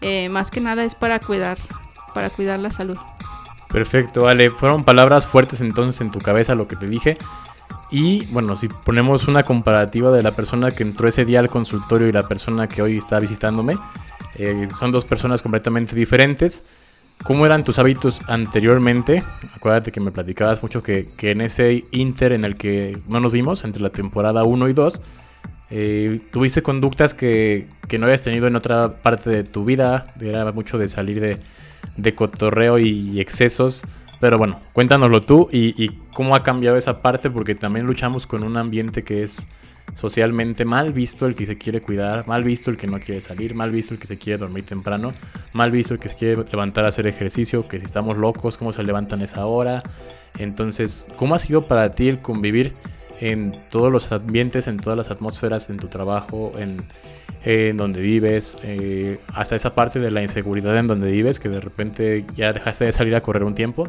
eh, 0.00 0.28
más 0.28 0.50
que 0.50 0.60
nada 0.60 0.84
es 0.84 0.94
para 0.94 1.20
cuidar 1.20 1.58
para 2.14 2.30
cuidar 2.30 2.58
la 2.58 2.72
salud. 2.72 2.98
Perfecto 3.68 4.26
Ale. 4.26 4.50
Fueron 4.50 4.82
palabras 4.82 5.26
fuertes 5.26 5.60
entonces 5.60 6.00
en 6.00 6.10
tu 6.10 6.18
cabeza 6.18 6.54
lo 6.54 6.66
que 6.66 6.74
te 6.74 6.88
dije 6.88 7.18
y 7.90 8.26
bueno, 8.26 8.56
si 8.56 8.68
ponemos 8.68 9.28
una 9.28 9.44
comparativa 9.44 10.10
de 10.10 10.22
la 10.22 10.32
persona 10.32 10.72
que 10.72 10.82
entró 10.82 11.08
ese 11.08 11.24
día 11.24 11.40
al 11.40 11.48
consultorio 11.48 12.08
y 12.08 12.12
la 12.12 12.28
persona 12.28 12.68
que 12.68 12.82
hoy 12.82 12.98
está 12.98 13.18
visitándome, 13.18 13.78
eh, 14.36 14.68
son 14.78 14.92
dos 14.92 15.04
personas 15.04 15.40
completamente 15.40 15.96
diferentes. 15.96 16.62
¿Cómo 17.24 17.46
eran 17.46 17.64
tus 17.64 17.78
hábitos 17.78 18.20
anteriormente? 18.28 19.24
Acuérdate 19.54 19.90
que 19.90 20.00
me 20.00 20.12
platicabas 20.12 20.62
mucho 20.62 20.82
que, 20.82 21.08
en 21.20 21.40
ese 21.40 21.84
inter 21.90 22.32
en 22.32 22.44
el 22.44 22.54
que 22.54 22.98
no 23.08 23.20
nos 23.20 23.32
vimos, 23.32 23.64
entre 23.64 23.82
la 23.82 23.90
temporada 23.90 24.44
1 24.44 24.68
y 24.68 24.72
2, 24.72 25.00
eh, 25.70 26.20
tuviste 26.30 26.62
conductas 26.62 27.14
que, 27.14 27.68
no 27.98 28.06
habías 28.06 28.22
tenido 28.22 28.46
en 28.46 28.54
otra 28.54 29.02
parte 29.02 29.30
de 29.30 29.44
tu 29.44 29.64
vida. 29.64 30.04
Era 30.20 30.52
mucho 30.52 30.78
de 30.78 30.88
salir 30.88 31.20
de, 31.20 31.38
de 31.96 32.14
cotorreo 32.14 32.78
y 32.78 33.20
excesos. 33.20 33.82
Pero 34.20 34.38
bueno, 34.38 34.60
cuéntanoslo 34.72 35.20
tú 35.20 35.48
y, 35.52 35.88
cómo 36.12 36.34
ha 36.34 36.42
cambiado 36.42 36.76
esa 36.76 37.02
parte, 37.02 37.30
porque 37.30 37.54
también 37.54 37.86
luchamos 37.86 38.26
con 38.26 38.42
un 38.42 38.56
ambiente 38.56 39.04
que 39.04 39.22
es 39.22 39.46
socialmente 39.94 40.64
mal 40.64 40.92
visto 40.92 41.26
el 41.26 41.34
que 41.34 41.46
se 41.46 41.56
quiere 41.56 41.80
cuidar, 41.80 42.26
mal 42.26 42.44
visto 42.44 42.70
el 42.70 42.76
que 42.76 42.86
no 42.86 42.98
quiere 42.98 43.20
salir, 43.20 43.54
mal 43.54 43.70
visto 43.70 43.94
el 43.94 44.00
que 44.00 44.06
se 44.06 44.18
quiere 44.18 44.38
dormir 44.38 44.64
temprano, 44.66 45.14
mal 45.52 45.70
visto 45.70 45.94
el 45.94 46.00
que 46.00 46.08
se 46.08 46.16
quiere 46.16 46.44
levantar 46.50 46.84
a 46.84 46.88
hacer 46.88 47.06
ejercicio, 47.06 47.66
que 47.68 47.78
si 47.78 47.84
estamos 47.84 48.16
locos, 48.16 48.56
cómo 48.56 48.72
se 48.72 48.82
levantan 48.82 49.22
esa 49.22 49.46
hora. 49.46 49.82
Entonces, 50.38 51.06
¿cómo 51.16 51.34
ha 51.34 51.38
sido 51.38 51.62
para 51.62 51.94
ti 51.94 52.08
el 52.08 52.20
convivir 52.20 52.74
en 53.20 53.54
todos 53.70 53.92
los 53.92 54.10
ambientes, 54.12 54.66
en 54.66 54.78
todas 54.78 54.96
las 54.96 55.10
atmósferas, 55.10 55.70
en 55.70 55.76
tu 55.76 55.88
trabajo, 55.88 56.52
en, 56.56 56.86
donde 57.76 58.00
vives, 58.00 58.58
eh, 58.62 59.20
hasta 59.32 59.56
esa 59.56 59.74
parte 59.74 60.00
de 60.00 60.10
la 60.10 60.22
inseguridad 60.22 60.76
en 60.76 60.86
donde 60.86 61.10
vives, 61.10 61.38
que 61.38 61.48
de 61.48 61.60
repente 61.60 62.26
ya 62.36 62.52
dejaste 62.52 62.84
de 62.84 62.92
salir 62.92 63.14
a 63.14 63.22
correr 63.22 63.44
un 63.44 63.54
tiempo? 63.54 63.88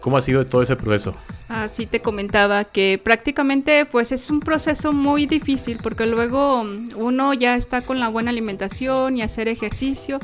¿Cómo 0.00 0.16
ha 0.16 0.20
sido 0.20 0.44
todo 0.44 0.62
ese 0.62 0.74
proceso? 0.74 1.14
Así 1.48 1.86
te 1.86 2.00
comentaba 2.00 2.64
que 2.64 3.00
prácticamente 3.02 3.86
pues 3.86 4.10
es 4.10 4.30
un 4.30 4.40
proceso 4.40 4.92
muy 4.92 5.26
difícil 5.26 5.78
porque 5.80 6.06
luego 6.06 6.66
uno 6.96 7.34
ya 7.34 7.54
está 7.56 7.82
con 7.82 8.00
la 8.00 8.08
buena 8.08 8.30
alimentación 8.30 9.16
y 9.16 9.22
hacer 9.22 9.46
ejercicio 9.46 10.18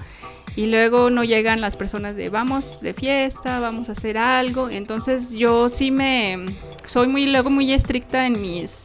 y 0.56 0.66
luego 0.66 1.10
no 1.10 1.24
llegan 1.24 1.60
las 1.60 1.76
personas 1.76 2.16
de 2.16 2.28
vamos 2.28 2.80
de 2.80 2.94
fiesta, 2.94 3.60
vamos 3.60 3.88
a 3.88 3.92
hacer 3.92 4.18
algo. 4.18 4.68
Entonces 4.70 5.34
yo 5.34 5.68
sí 5.68 5.90
me 5.90 6.46
soy 6.86 7.08
muy 7.08 7.26
luego 7.26 7.50
muy 7.50 7.72
estricta 7.72 8.26
en 8.26 8.40
mis 8.40 8.82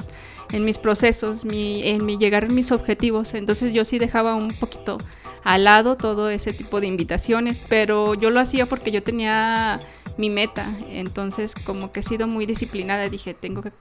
en 0.52 0.66
mis 0.66 0.78
procesos, 0.78 1.46
mi, 1.46 1.82
en 1.84 2.06
mi 2.06 2.18
llegar 2.18 2.46
a 2.46 2.48
mis 2.48 2.72
objetivos. 2.72 3.34
Entonces 3.34 3.74
yo 3.74 3.86
sí 3.86 3.98
dejaba 3.98 4.36
un 4.36 4.54
poquito 4.54 5.00
al 5.44 5.66
lado 5.66 5.98
todo 5.98 6.30
ese 6.30 6.54
tipo 6.54 6.80
de 6.80 6.88
invitaciones, 6.88 7.60
pero 7.68 8.14
yo 8.14 8.30
lo 8.30 8.40
hacía 8.40 8.68
porque 8.68 8.92
yo 8.92 9.04
tenía 9.04 9.80
mi 10.18 10.30
meta. 10.30 10.72
Entonces 10.90 11.56
como 11.56 11.92
que 11.92 12.02
he 12.02 12.04
sido 12.04 12.28
muy 12.28 12.46
disciplinada, 12.46 13.10
dije, 13.10 13.34
tengo 13.34 13.62
que, 13.62 13.72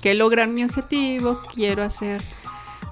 que 0.00 0.14
lograr 0.14 0.48
mi 0.48 0.64
objetivo, 0.64 1.40
quiero 1.54 1.82
hacer 1.82 2.22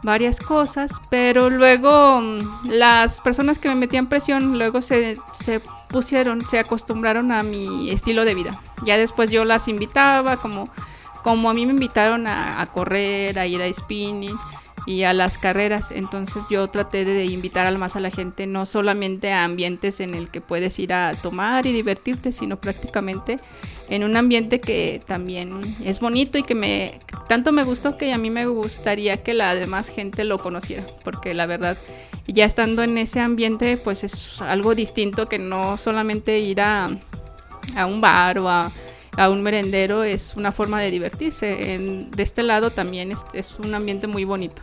varias 0.04 0.38
cosas, 0.38 0.92
pero 1.10 1.50
luego 1.50 2.20
mm, 2.20 2.68
las 2.68 3.20
personas 3.20 3.58
que 3.58 3.68
me 3.68 3.74
metían 3.74 4.06
presión 4.06 4.58
luego 4.58 4.82
se, 4.82 5.16
se 5.32 5.60
pusieron, 5.88 6.46
se 6.48 6.58
acostumbraron 6.58 7.32
a 7.32 7.42
mi 7.42 7.90
estilo 7.90 8.24
de 8.24 8.34
vida. 8.34 8.60
Ya 8.84 8.96
después 8.98 9.30
yo 9.30 9.44
las 9.44 9.66
invitaba, 9.66 10.36
como, 10.36 10.68
como 11.22 11.50
a 11.50 11.54
mí 11.54 11.66
me 11.66 11.72
invitaron 11.72 12.26
a, 12.26 12.60
a 12.60 12.66
correr, 12.66 13.38
a 13.38 13.46
ir 13.46 13.62
a 13.62 13.72
spinning 13.72 14.36
y 14.86 15.02
a 15.04 15.12
las 15.12 15.38
carreras. 15.38 15.90
Entonces 15.90 16.44
yo 16.50 16.66
traté 16.68 17.04
de 17.04 17.24
invitar 17.24 17.66
al 17.66 17.78
más 17.78 17.96
a 17.96 18.00
la 18.00 18.10
gente, 18.10 18.46
no 18.46 18.66
solamente 18.66 19.32
a 19.32 19.44
ambientes 19.44 20.00
en 20.00 20.14
el 20.14 20.30
que 20.30 20.40
puedes 20.40 20.78
ir 20.78 20.92
a 20.92 21.14
tomar 21.14 21.66
y 21.66 21.72
divertirte, 21.72 22.32
sino 22.32 22.60
prácticamente 22.60 23.38
en 23.88 24.04
un 24.04 24.16
ambiente 24.16 24.60
que 24.60 25.00
también 25.06 25.76
es 25.84 26.00
bonito 26.00 26.38
y 26.38 26.42
que 26.42 26.54
me 26.54 26.98
tanto 27.28 27.52
me 27.52 27.64
gustó 27.64 27.96
que 27.96 28.12
a 28.12 28.18
mí 28.18 28.30
me 28.30 28.46
gustaría 28.46 29.22
que 29.22 29.34
la 29.34 29.54
demás 29.54 29.88
gente 29.88 30.24
lo 30.24 30.38
conociera, 30.38 30.84
porque 31.04 31.34
la 31.34 31.46
verdad 31.46 31.76
ya 32.26 32.44
estando 32.44 32.82
en 32.82 32.96
ese 32.98 33.20
ambiente 33.20 33.76
pues 33.76 34.04
es 34.04 34.40
algo 34.40 34.74
distinto 34.74 35.26
que 35.26 35.38
no 35.38 35.76
solamente 35.76 36.38
ir 36.38 36.60
a, 36.60 36.90
a 37.76 37.86
un 37.86 38.00
bar 38.00 38.38
o 38.38 38.48
a 38.48 38.72
a 39.16 39.30
un 39.30 39.42
merendero 39.42 40.02
es 40.02 40.34
una 40.36 40.52
forma 40.52 40.80
de 40.80 40.90
divertirse. 40.90 41.74
En, 41.74 42.10
de 42.10 42.22
este 42.22 42.42
lado 42.42 42.70
también 42.70 43.12
es, 43.12 43.20
es, 43.32 43.58
un 43.58 43.74
ambiente 43.74 44.06
muy 44.06 44.24
bonito. 44.24 44.60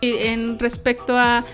Y 0.00 0.12
en 0.26 0.58
respecto 0.58 1.16
a 1.16 1.44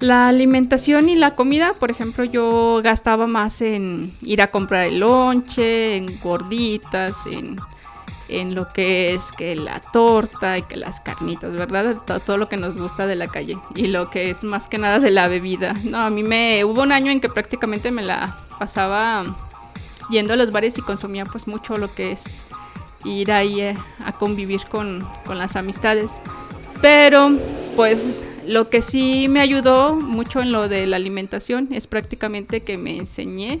la 0.00 0.28
alimentación 0.28 1.08
y 1.08 1.14
la 1.14 1.34
comida, 1.34 1.74
por 1.74 1.90
ejemplo, 1.90 2.24
yo 2.24 2.80
gastaba 2.82 3.26
más 3.26 3.60
en 3.60 4.14
ir 4.22 4.42
a 4.42 4.50
comprar 4.50 4.84
el 4.84 5.00
lonche, 5.00 5.96
en 5.96 6.18
gorditas, 6.20 7.14
en, 7.26 7.56
en 8.28 8.54
lo 8.54 8.68
que 8.68 9.14
es 9.14 9.32
que 9.32 9.56
la 9.56 9.80
torta 9.80 10.58
y 10.58 10.62
que 10.62 10.76
las 10.76 11.00
carnitas, 11.00 11.52
¿verdad? 11.52 11.96
Todo, 12.24 12.36
lo 12.36 12.48
que 12.48 12.56
nos 12.56 12.78
gusta 12.78 13.06
de 13.06 13.16
la 13.16 13.28
calle 13.28 13.58
y 13.74 13.88
lo 13.88 14.10
que 14.10 14.30
es 14.30 14.44
más 14.44 14.68
que 14.68 14.78
nada 14.78 14.98
de 14.98 15.10
la 15.10 15.28
bebida. 15.28 15.74
No, 15.84 15.98
a 15.98 16.10
mí 16.10 16.22
me 16.22 16.64
hubo 16.64 16.82
un 16.82 16.92
año 16.92 17.10
en 17.10 17.20
que 17.20 17.28
prácticamente 17.28 17.90
me 17.90 18.02
la 18.02 18.36
pasaba 18.58 19.36
yendo 20.10 20.32
a 20.32 20.36
los 20.36 20.50
bares 20.50 20.78
y 20.78 20.82
consumía 20.82 21.24
pues 21.24 21.46
mucho 21.46 21.76
lo 21.76 21.94
que 21.94 22.12
es 22.12 22.44
ir 23.04 23.32
ahí 23.32 23.60
eh, 23.60 23.76
a 24.04 24.12
convivir 24.12 24.66
con, 24.66 25.06
con 25.24 25.38
las 25.38 25.56
amistades. 25.56 26.10
Pero 26.80 27.32
pues 27.76 28.24
lo 28.46 28.68
que 28.68 28.82
sí 28.82 29.28
me 29.28 29.40
ayudó 29.40 29.94
mucho 29.94 30.40
en 30.40 30.52
lo 30.52 30.68
de 30.68 30.86
la 30.86 30.96
alimentación 30.96 31.68
es 31.72 31.86
prácticamente 31.86 32.60
que 32.62 32.78
me 32.78 32.96
enseñé 32.96 33.60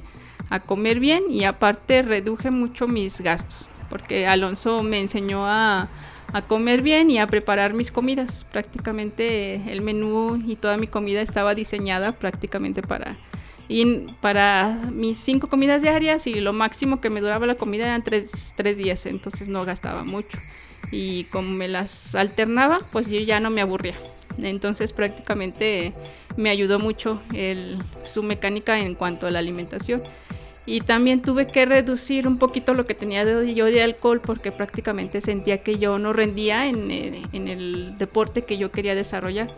a 0.50 0.60
comer 0.60 1.00
bien 1.00 1.24
y 1.30 1.44
aparte 1.44 2.02
reduje 2.02 2.50
mucho 2.50 2.86
mis 2.86 3.20
gastos, 3.20 3.68
porque 3.92 4.26
Alonso 4.26 4.82
me 4.82 5.00
enseñó 5.00 5.46
a, 5.46 5.90
comer 6.48 6.80
bien 6.80 7.10
y 7.10 7.18
a 7.18 7.26
preparar 7.26 7.74
mis 7.74 7.92
comidas. 7.92 8.46
Prácticamente 8.50 9.70
el 9.70 9.82
menú 9.82 10.42
y 10.42 10.56
toda 10.56 10.78
mi 10.78 10.86
comida 10.86 11.20
estaba 11.20 11.54
diseñada 11.54 12.12
prácticamente 12.12 12.80
para 12.80 13.18
y 13.68 14.06
para 14.22 14.80
mis 14.90 15.18
cinco 15.18 15.48
comidas 15.48 15.82
diarias 15.82 16.26
y 16.26 16.40
lo 16.40 16.54
máximo 16.54 17.02
que 17.02 17.10
me 17.10 17.20
duraba 17.20 17.44
la 17.44 17.56
comida 17.56 17.84
eran 17.84 18.02
tres, 18.02 18.54
días, 18.78 19.04
entonces 19.04 19.48
no 19.48 19.66
gastaba 19.66 20.04
mucho. 20.04 20.38
Y 20.90 21.24
como 21.24 21.50
me 21.50 21.68
las 21.68 22.14
alternaba, 22.14 22.80
pues 22.92 23.10
yo 23.10 23.20
ya 23.20 23.40
no 23.40 23.50
me 23.50 23.60
aburría. 23.60 23.96
Entonces 24.38 24.94
prácticamente 24.94 25.92
me 26.38 26.48
ayudó 26.48 26.78
mucho 26.78 27.20
su 28.04 28.22
mecánica 28.22 28.78
en 28.78 28.94
cuanto 28.94 29.26
a 29.26 29.30
la 29.30 29.40
alimentación. 29.40 30.02
Y 30.64 30.80
también 30.80 31.22
tuve 31.22 31.46
que 31.48 31.66
reducir 31.66 32.28
un 32.28 32.38
poquito 32.38 32.72
lo 32.74 32.84
que 32.84 32.94
tenía 32.94 33.24
de, 33.24 33.54
yo 33.54 33.66
de 33.66 33.82
alcohol 33.82 34.20
porque 34.20 34.52
prácticamente 34.52 35.20
sentía 35.20 35.62
que 35.62 35.78
yo 35.78 35.98
no 35.98 36.12
rendía 36.12 36.66
en, 36.66 36.90
en 36.90 37.48
el 37.48 37.98
deporte 37.98 38.42
que 38.42 38.58
yo 38.58 38.70
quería 38.70 38.94
desarrollar. 38.94 39.48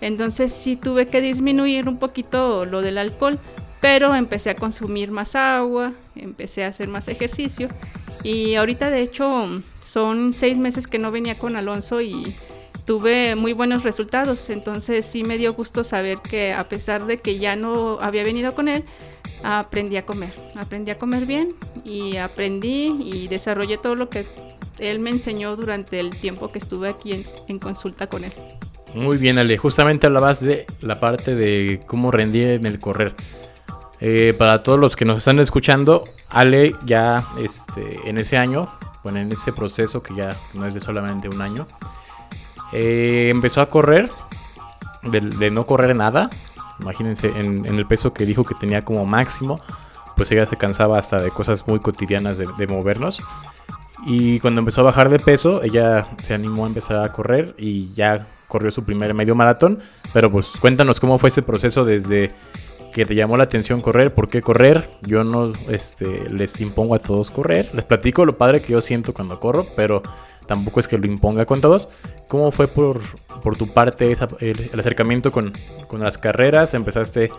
Entonces 0.00 0.52
sí 0.52 0.76
tuve 0.76 1.06
que 1.06 1.20
disminuir 1.20 1.88
un 1.88 1.98
poquito 1.98 2.64
lo 2.64 2.80
del 2.80 2.98
alcohol 2.98 3.38
pero 3.84 4.14
empecé 4.14 4.48
a 4.48 4.56
consumir 4.56 5.10
más 5.10 5.36
agua, 5.36 5.92
empecé 6.16 6.64
a 6.64 6.68
hacer 6.68 6.88
más 6.88 7.06
ejercicio 7.06 7.68
y 8.22 8.54
ahorita 8.54 8.88
de 8.88 9.02
hecho 9.02 9.62
son 9.82 10.32
seis 10.32 10.56
meses 10.56 10.86
que 10.86 10.98
no 10.98 11.10
venía 11.10 11.36
con 11.36 11.54
Alonso 11.54 12.00
y 12.00 12.34
tuve 12.84 13.34
muy 13.34 13.52
buenos 13.52 13.82
resultados, 13.82 14.50
entonces 14.50 15.06
sí 15.06 15.24
me 15.24 15.38
dio 15.38 15.54
gusto 15.54 15.84
saber 15.84 16.18
que 16.18 16.52
a 16.52 16.68
pesar 16.68 17.06
de 17.06 17.18
que 17.18 17.38
ya 17.38 17.56
no 17.56 17.98
había 18.00 18.24
venido 18.24 18.54
con 18.54 18.68
él, 18.68 18.84
aprendí 19.42 19.96
a 19.96 20.04
comer, 20.04 20.32
aprendí 20.56 20.90
a 20.90 20.98
comer 20.98 21.26
bien 21.26 21.48
y 21.84 22.16
aprendí 22.16 22.96
y 23.00 23.28
desarrollé 23.28 23.78
todo 23.78 23.94
lo 23.94 24.08
que 24.08 24.26
él 24.78 25.00
me 25.00 25.10
enseñó 25.10 25.56
durante 25.56 26.00
el 26.00 26.10
tiempo 26.10 26.48
que 26.48 26.58
estuve 26.58 26.88
aquí 26.88 27.12
en, 27.12 27.24
en 27.48 27.58
consulta 27.58 28.08
con 28.08 28.24
él. 28.24 28.32
Muy 28.94 29.18
bien, 29.18 29.38
Ale. 29.38 29.56
Justamente 29.56 30.06
hablabas 30.06 30.40
de 30.40 30.66
la 30.80 31.00
parte 31.00 31.34
de 31.34 31.80
cómo 31.86 32.12
rendí 32.12 32.44
en 32.44 32.64
el 32.64 32.78
correr. 32.78 33.14
Eh, 34.00 34.34
para 34.38 34.60
todos 34.60 34.78
los 34.78 34.94
que 34.96 35.04
nos 35.04 35.18
están 35.18 35.40
escuchando, 35.40 36.04
Ale 36.28 36.76
ya 36.84 37.26
este, 37.38 38.08
en 38.08 38.18
ese 38.18 38.36
año, 38.36 38.68
bueno, 39.02 39.18
en 39.18 39.32
ese 39.32 39.52
proceso 39.52 40.02
que 40.02 40.14
ya 40.14 40.36
no 40.52 40.66
es 40.66 40.74
de 40.74 40.80
solamente 40.80 41.28
un 41.28 41.42
año, 41.42 41.66
eh, 42.72 43.28
empezó 43.30 43.60
a 43.60 43.68
correr, 43.68 44.10
de, 45.02 45.50
no 45.50 45.66
correr 45.66 45.94
nada. 45.96 46.30
Imagínense, 46.80 47.28
en, 47.36 47.66
el 47.66 47.86
peso 47.86 48.12
que 48.12 48.26
dijo 48.26 48.44
que 48.44 48.54
tenía 48.54 48.82
como 48.82 49.06
máximo, 49.06 49.60
pues 50.16 50.30
ella 50.32 50.46
se 50.46 50.56
cansaba 50.56 50.98
hasta 50.98 51.20
de 51.20 51.30
cosas 51.30 51.66
muy 51.66 51.80
cotidianas 51.80 52.38
de, 52.38 52.66
movernos. 52.66 53.22
Y 54.06 54.40
cuando 54.40 54.60
empezó 54.60 54.82
a 54.82 54.84
bajar 54.84 55.08
de 55.08 55.18
peso, 55.18 55.62
ella 55.62 56.06
se 56.20 56.34
animó 56.34 56.64
a 56.64 56.68
empezar 56.68 57.04
a 57.04 57.12
correr 57.12 57.54
y 57.56 57.92
ya 57.94 58.26
corrió 58.48 58.70
su 58.70 58.84
primer 58.84 59.14
medio 59.14 59.34
maratón. 59.34 59.78
Pero 60.12 60.30
pues 60.30 60.48
cuéntanos 60.60 61.00
cómo 61.00 61.18
fue 61.18 61.28
ese 61.30 61.42
proceso 61.42 61.84
desde 61.84 62.30
que 62.94 63.04
te 63.04 63.16
llamó 63.16 63.36
la 63.36 63.44
atención 63.44 63.80
correr, 63.80 64.14
¿por 64.14 64.28
qué 64.28 64.40
correr? 64.40 64.88
Yo 65.02 65.24
no 65.24 65.52
este, 65.68 66.30
les 66.30 66.60
impongo 66.60 66.94
a 66.94 67.00
todos 67.00 67.32
correr, 67.32 67.68
les 67.74 67.84
platico 67.84 68.24
lo 68.24 68.38
padre 68.38 68.62
que 68.62 68.72
yo 68.72 68.80
siento 68.80 69.12
cuando 69.12 69.40
corro, 69.40 69.66
pero 69.74 70.00
tampoco 70.46 70.80
es 70.80 70.88
que 70.88 70.98
lo 70.98 71.06
imponga 71.06 71.46
con 71.46 71.60
todos. 71.60 71.88
¿Cómo 72.28 72.52
fue 72.52 72.68
por, 72.68 73.00
por 73.42 73.56
tu 73.56 73.68
parte 73.68 74.16
el, 74.40 74.70
acercamiento 74.78 75.32
con, 75.32 75.52
con, 75.88 76.00
las 76.00 76.18
carreras? 76.18 76.74
¿Empezaste 76.74 77.30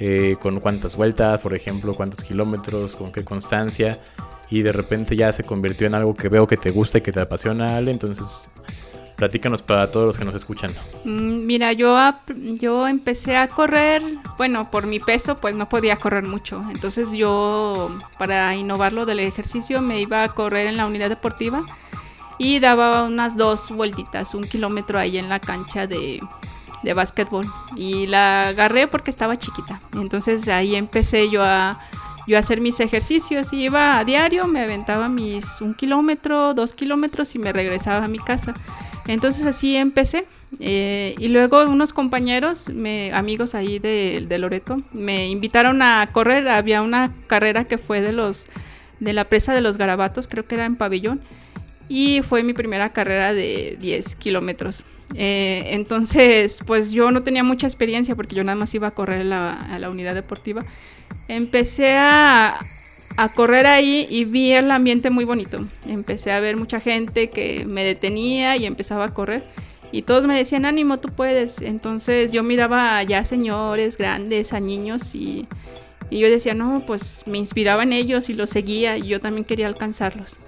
eh, 0.00 0.36
con 0.40 0.60
cuántas 0.60 0.96
vueltas, 0.96 1.40
por 1.40 1.54
ejemplo, 1.54 1.94
cuántos 1.94 2.24
kilómetros, 2.24 2.96
con 2.96 3.12
qué 3.12 3.24
constancia? 3.24 3.98
Y 4.50 4.62
de 4.62 4.72
repente 4.72 5.14
ya 5.16 5.32
se 5.32 5.44
convirtió 5.44 5.86
en 5.86 5.94
algo 5.94 6.14
que 6.14 6.28
veo 6.28 6.46
que 6.46 6.56
te 6.56 6.70
gusta 6.70 6.98
y 6.98 7.00
que 7.02 7.12
te 7.12 7.20
apasiona, 7.20 7.76
Ale. 7.76 7.90
Entonces, 7.90 8.48
Platícanos 9.18 9.62
para 9.62 9.90
todos 9.90 10.06
los 10.06 10.16
que 10.16 10.24
nos 10.24 10.36
escuchan. 10.36 10.70
Mm, 11.02 11.44
mira, 11.44 11.72
yo, 11.72 11.98
yo 12.54 12.86
empecé 12.86 13.36
a 13.36 13.48
correr, 13.48 14.00
bueno, 14.36 14.70
por 14.70 14.86
mi 14.86 15.00
peso 15.00 15.34
pues 15.34 15.56
no 15.56 15.68
podía 15.68 15.96
correr 15.96 16.24
mucho. 16.24 16.62
Entonces 16.70 17.10
yo, 17.10 17.90
para 18.16 18.54
innovar 18.54 18.92
lo 18.92 19.06
del 19.06 19.18
ejercicio, 19.18 19.82
me 19.82 19.98
iba 19.98 20.22
a 20.22 20.28
correr 20.28 20.68
en 20.68 20.76
la 20.76 20.86
unidad 20.86 21.08
deportiva 21.08 21.66
y 22.38 22.60
daba 22.60 23.04
unas 23.04 23.36
dos 23.36 23.70
vueltitas, 23.70 24.34
un 24.34 24.44
kilómetro 24.44 24.98
ahí 24.98 25.18
en 25.18 25.28
la 25.28 25.40
cancha 25.40 25.86
de, 25.86 26.20
de 26.82 26.94
básquetbol. 26.94 27.46
Y 27.76 28.06
la 28.06 28.48
agarré 28.48 28.86
porque 28.86 29.10
estaba 29.10 29.38
chiquita. 29.38 29.80
Entonces 29.94 30.48
ahí 30.48 30.76
empecé 30.76 31.30
yo 31.30 31.42
a 31.42 31.78
yo 32.28 32.36
a 32.36 32.40
hacer 32.40 32.60
mis 32.60 32.78
ejercicios. 32.78 33.52
Y 33.52 33.64
iba 33.64 33.98
a 33.98 34.04
diario, 34.04 34.46
me 34.46 34.60
aventaba 34.60 35.08
mis 35.08 35.60
un 35.60 35.74
kilómetro, 35.74 36.54
dos 36.54 36.74
kilómetros 36.74 37.34
y 37.34 37.38
me 37.38 37.52
regresaba 37.52 38.04
a 38.04 38.08
mi 38.08 38.18
casa. 38.18 38.54
Entonces 39.08 39.46
así 39.46 39.74
empecé. 39.74 40.26
Eh, 40.60 41.14
y 41.18 41.28
luego 41.28 41.64
unos 41.64 41.92
compañeros, 41.92 42.70
me, 42.70 43.12
amigos 43.12 43.54
ahí 43.54 43.78
de, 43.78 44.24
de, 44.26 44.38
Loreto, 44.38 44.76
me 44.92 45.28
invitaron 45.28 45.82
a 45.82 46.08
correr. 46.12 46.48
Había 46.48 46.82
una 46.82 47.12
carrera 47.26 47.64
que 47.64 47.78
fue 47.78 48.00
de 48.00 48.12
los 48.12 48.46
de 49.00 49.12
la 49.12 49.24
presa 49.24 49.54
de 49.54 49.60
los 49.60 49.76
garabatos, 49.76 50.26
creo 50.26 50.46
que 50.46 50.56
era 50.56 50.66
en 50.66 50.76
pabellón. 50.76 51.20
Y 51.88 52.22
fue 52.22 52.42
mi 52.42 52.52
primera 52.52 52.90
carrera 52.90 53.32
de 53.32 53.76
10 53.80 54.16
kilómetros. 54.16 54.84
Eh, 55.14 55.64
entonces, 55.68 56.60
pues 56.66 56.90
yo 56.90 57.10
no 57.10 57.22
tenía 57.22 57.42
mucha 57.42 57.66
experiencia 57.66 58.14
porque 58.14 58.36
yo 58.36 58.44
nada 58.44 58.56
más 58.56 58.74
iba 58.74 58.88
a 58.88 58.90
correr 58.92 59.32
a 59.32 59.78
la 59.78 59.90
unidad 59.90 60.14
deportiva. 60.14 60.64
Empecé 61.28 61.94
a, 61.96 62.60
a 63.18 63.28
correr 63.30 63.66
ahí 63.66 64.06
y 64.08 64.24
vi 64.24 64.52
el 64.52 64.70
ambiente 64.70 65.10
muy 65.10 65.24
bonito. 65.24 65.66
Empecé 65.86 66.30
a 66.30 66.38
ver 66.38 66.56
mucha 66.56 66.78
gente 66.78 67.30
que 67.30 67.64
me 67.66 67.82
detenía 67.84 68.56
y 68.56 68.64
empezaba 68.64 69.06
a 69.06 69.14
correr. 69.14 69.42
Y 69.90 70.02
todos 70.02 70.26
me 70.26 70.36
decían, 70.36 70.64
ánimo, 70.64 71.00
tú 71.00 71.08
puedes. 71.08 71.60
Entonces 71.60 72.32
yo 72.32 72.44
miraba 72.44 73.02
ya 73.02 73.24
señores 73.24 73.96
grandes, 73.96 74.52
a 74.52 74.60
niños 74.60 75.16
y, 75.16 75.48
y 76.10 76.20
yo 76.20 76.30
decía, 76.30 76.54
no, 76.54 76.84
pues 76.86 77.24
me 77.26 77.38
inspiraba 77.38 77.82
en 77.82 77.92
ellos 77.92 78.28
y 78.28 78.34
los 78.34 78.50
seguía 78.50 78.96
y 78.98 79.08
yo 79.08 79.20
también 79.20 79.44
quería 79.44 79.66
alcanzarlos. 79.66 80.38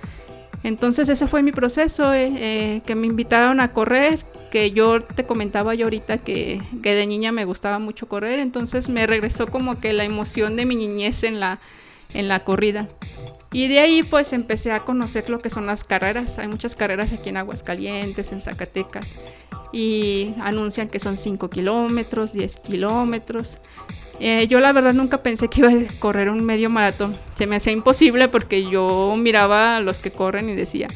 Entonces 0.62 1.08
ese 1.08 1.26
fue 1.26 1.42
mi 1.42 1.52
proceso, 1.52 2.12
eh, 2.12 2.32
eh, 2.36 2.80
que 2.84 2.94
me 2.94 3.06
invitaron 3.06 3.60
a 3.60 3.72
correr, 3.72 4.20
que 4.50 4.70
yo 4.70 5.02
te 5.02 5.24
comentaba 5.24 5.74
yo 5.74 5.86
ahorita 5.86 6.18
que, 6.18 6.60
de 6.72 7.06
niña 7.06 7.32
me 7.32 7.44
gustaba 7.44 7.78
mucho 7.78 8.08
correr, 8.08 8.40
entonces 8.40 8.88
me 8.88 9.06
regresó 9.06 9.46
como 9.46 9.80
que 9.80 9.92
la 9.92 10.04
emoción 10.04 10.56
de 10.56 10.66
mi 10.66 10.76
niñez 10.76 11.22
en 11.22 11.40
la, 11.40 11.58
en 12.12 12.28
la 12.28 12.40
corrida. 12.40 12.88
Y 13.52 13.68
de 13.68 13.80
ahí 13.80 14.02
pues 14.02 14.32
empecé 14.32 14.72
a 14.72 14.80
conocer 14.80 15.28
lo 15.28 15.38
que 15.38 15.50
son 15.50 15.66
las 15.66 15.82
carreras. 15.82 16.38
Hay 16.38 16.46
muchas 16.46 16.76
carreras 16.76 17.12
aquí 17.12 17.30
en 17.30 17.36
Aguascalientes, 17.36 18.30
en 18.30 18.40
Zacatecas. 18.40 19.08
Y 19.72 20.34
anuncian 20.40 20.88
que 20.88 21.00
son 21.00 21.16
5 21.16 21.50
kilómetros, 21.50 22.32
10 22.32 22.56
kilómetros. 22.58 23.58
Eh, 24.20 24.46
yo 24.48 24.60
la 24.60 24.72
verdad 24.72 24.92
nunca 24.92 25.22
pensé 25.22 25.48
que 25.48 25.60
iba 25.60 25.70
a 25.70 25.98
correr 25.98 26.28
un 26.28 26.44
medio 26.44 26.68
maratón. 26.68 27.16
Se 27.36 27.46
me 27.46 27.56
hacía 27.56 27.72
imposible 27.72 28.28
porque 28.28 28.68
yo 28.68 29.14
miraba 29.16 29.78
a 29.78 29.80
los 29.80 29.98
que 29.98 30.10
corren 30.10 30.50
y 30.50 30.54
decía, 30.54 30.88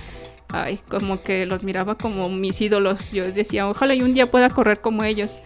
ay, 0.50 0.78
como 0.88 1.22
que 1.22 1.46
los 1.46 1.64
miraba 1.64 1.96
como 1.96 2.28
mis 2.28 2.60
ídolos. 2.60 3.12
Yo 3.12 3.32
decía, 3.32 3.66
ojalá 3.66 3.94
y 3.94 4.02
un 4.02 4.12
día 4.12 4.30
pueda 4.30 4.50
correr 4.50 4.80
como 4.80 5.04
ellos. 5.04 5.38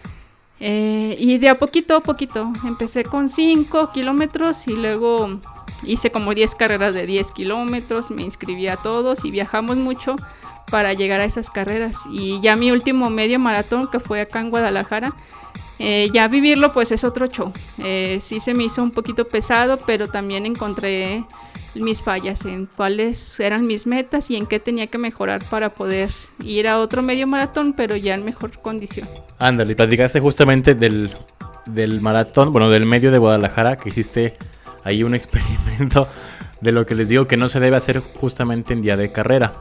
Eh, 0.59 1.15
y 1.17 1.37
de 1.37 1.47
a 1.47 1.57
poquito 1.57 1.95
a 1.95 2.01
poquito, 2.01 2.51
empecé 2.65 3.05
con 3.05 3.29
5 3.29 3.91
kilómetros 3.93 4.67
y 4.67 4.75
luego 4.75 5.39
hice 5.85 6.11
como 6.11 6.33
10 6.33 6.55
carreras 6.55 6.93
de 6.93 7.05
10 7.05 7.31
kilómetros, 7.31 8.11
me 8.11 8.23
inscribí 8.23 8.67
a 8.67 8.75
todos 8.75 9.23
y 9.23 9.31
viajamos 9.31 9.77
mucho 9.77 10.17
para 10.69 10.93
llegar 10.93 11.21
a 11.21 11.25
esas 11.25 11.49
carreras. 11.49 11.97
Y 12.11 12.41
ya 12.41 12.57
mi 12.57 12.71
último 12.71 13.09
medio 13.09 13.39
maratón, 13.39 13.89
que 13.89 14.01
fue 14.01 14.19
acá 14.19 14.41
en 14.41 14.49
Guadalajara, 14.49 15.13
eh, 15.79 16.09
ya 16.13 16.27
vivirlo 16.27 16.71
pues 16.73 16.91
es 16.91 17.03
otro 17.03 17.27
show. 17.27 17.51
Eh, 17.77 18.19
sí 18.21 18.39
se 18.39 18.53
me 18.53 18.65
hizo 18.65 18.83
un 18.83 18.91
poquito 18.91 19.27
pesado, 19.27 19.79
pero 19.85 20.07
también 20.07 20.45
encontré 20.45 21.23
mis 21.75 22.01
fallas, 22.01 22.45
en 22.45 22.65
cuáles 22.65 23.39
eran 23.39 23.65
mis 23.65 23.87
metas 23.87 24.29
y 24.29 24.35
en 24.35 24.45
qué 24.45 24.59
tenía 24.59 24.87
que 24.87 24.97
mejorar 24.97 25.43
para 25.49 25.69
poder 25.69 26.09
ir 26.43 26.67
a 26.67 26.79
otro 26.79 27.01
medio 27.01 27.27
maratón, 27.27 27.73
pero 27.73 27.95
ya 27.95 28.13
en 28.13 28.25
mejor 28.25 28.59
condición. 28.59 29.07
Ándale, 29.37 29.75
platicaste 29.75 30.19
justamente 30.19 30.75
del, 30.75 31.11
del 31.65 32.01
maratón, 32.01 32.51
bueno, 32.51 32.69
del 32.69 32.85
medio 32.85 33.11
de 33.11 33.17
Guadalajara, 33.17 33.77
que 33.77 33.89
hiciste 33.89 34.35
ahí 34.83 35.03
un 35.03 35.15
experimento 35.15 36.07
de 36.61 36.71
lo 36.71 36.85
que 36.85 36.95
les 36.95 37.07
digo 37.07 37.27
que 37.27 37.37
no 37.37 37.47
se 37.49 37.59
debe 37.59 37.77
hacer 37.77 37.99
justamente 37.99 38.73
en 38.73 38.81
día 38.81 38.97
de 38.97 39.11
carrera. 39.11 39.53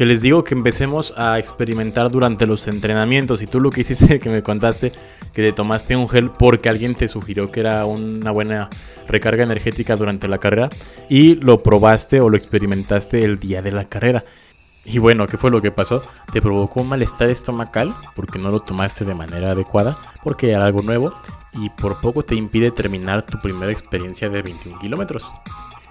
Que 0.00 0.06
les 0.06 0.22
digo 0.22 0.44
que 0.44 0.54
empecemos 0.54 1.12
a 1.18 1.38
experimentar 1.38 2.10
durante 2.10 2.46
los 2.46 2.66
entrenamientos. 2.68 3.42
Y 3.42 3.46
tú 3.46 3.60
lo 3.60 3.68
que 3.68 3.80
hiciste, 3.82 4.18
que 4.18 4.30
me 4.30 4.42
contaste, 4.42 4.92
que 5.34 5.42
te 5.42 5.52
tomaste 5.52 5.94
un 5.94 6.08
gel 6.08 6.30
porque 6.30 6.70
alguien 6.70 6.94
te 6.94 7.06
sugirió 7.06 7.52
que 7.52 7.60
era 7.60 7.84
una 7.84 8.30
buena 8.30 8.70
recarga 9.06 9.44
energética 9.44 9.96
durante 9.96 10.26
la 10.26 10.38
carrera. 10.38 10.70
Y 11.10 11.34
lo 11.34 11.58
probaste 11.58 12.22
o 12.22 12.30
lo 12.30 12.38
experimentaste 12.38 13.24
el 13.24 13.38
día 13.38 13.60
de 13.60 13.72
la 13.72 13.90
carrera. 13.90 14.24
Y 14.86 14.96
bueno, 15.00 15.26
¿qué 15.26 15.36
fue 15.36 15.50
lo 15.50 15.60
que 15.60 15.70
pasó? 15.70 16.00
Te 16.32 16.40
provocó 16.40 16.80
un 16.80 16.88
malestar 16.88 17.28
estomacal 17.28 17.94
porque 18.16 18.38
no 18.38 18.50
lo 18.50 18.60
tomaste 18.60 19.04
de 19.04 19.14
manera 19.14 19.50
adecuada, 19.50 19.98
porque 20.24 20.52
era 20.52 20.64
algo 20.64 20.80
nuevo 20.80 21.12
y 21.52 21.68
por 21.68 22.00
poco 22.00 22.24
te 22.24 22.36
impide 22.36 22.70
terminar 22.70 23.26
tu 23.26 23.38
primera 23.38 23.70
experiencia 23.70 24.30
de 24.30 24.40
21 24.40 24.78
kilómetros. 24.78 25.30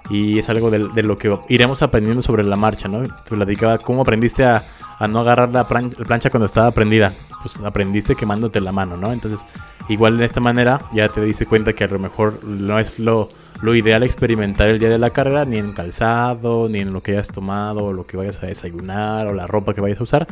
Y 0.09 0.39
es 0.39 0.49
algo 0.49 0.71
de, 0.71 1.03
lo 1.03 1.17
que 1.17 1.37
iremos 1.49 1.81
aprendiendo 1.81 2.21
sobre 2.21 2.43
la 2.43 2.55
marcha, 2.55 2.87
¿no? 2.87 3.01
Te 3.03 3.35
platicaba 3.35 3.77
cómo 3.77 4.01
aprendiste 4.01 4.43
a, 4.43 4.63
no 5.07 5.19
agarrar 5.19 5.49
la 5.49 5.65
plancha 5.67 6.29
cuando 6.29 6.45
estaba 6.45 6.71
prendida. 6.71 7.13
Pues 7.41 7.57
aprendiste 7.63 8.15
quemándote 8.15 8.59
la 8.59 8.71
mano, 8.71 8.97
¿no? 8.97 9.13
Entonces, 9.13 9.45
igual 9.87 10.17
de 10.17 10.25
esta 10.25 10.41
manera 10.41 10.81
ya 10.93 11.09
te 11.09 11.21
diste 11.21 11.45
cuenta 11.45 11.73
que 11.73 11.83
a 11.83 11.87
lo 11.87 11.99
mejor 11.99 12.43
no 12.43 12.79
es 12.79 12.99
lo, 12.99 13.29
lo 13.61 13.75
ideal 13.75 14.03
experimentar 14.03 14.67
el 14.67 14.79
día 14.79 14.89
de 14.89 14.97
la 14.97 15.11
carrera, 15.11 15.45
ni 15.45 15.57
en 15.57 15.73
calzado, 15.73 16.67
ni 16.69 16.79
en 16.79 16.91
lo 16.91 17.01
que 17.01 17.11
hayas 17.11 17.27
tomado, 17.27 17.85
o 17.85 17.93
lo 17.93 18.05
que 18.05 18.17
vayas 18.17 18.41
a 18.43 18.47
desayunar, 18.47 19.27
o 19.27 19.33
la 19.33 19.47
ropa 19.47 19.73
que 19.73 19.81
vayas 19.81 19.99
a 19.99 20.03
usar. 20.03 20.27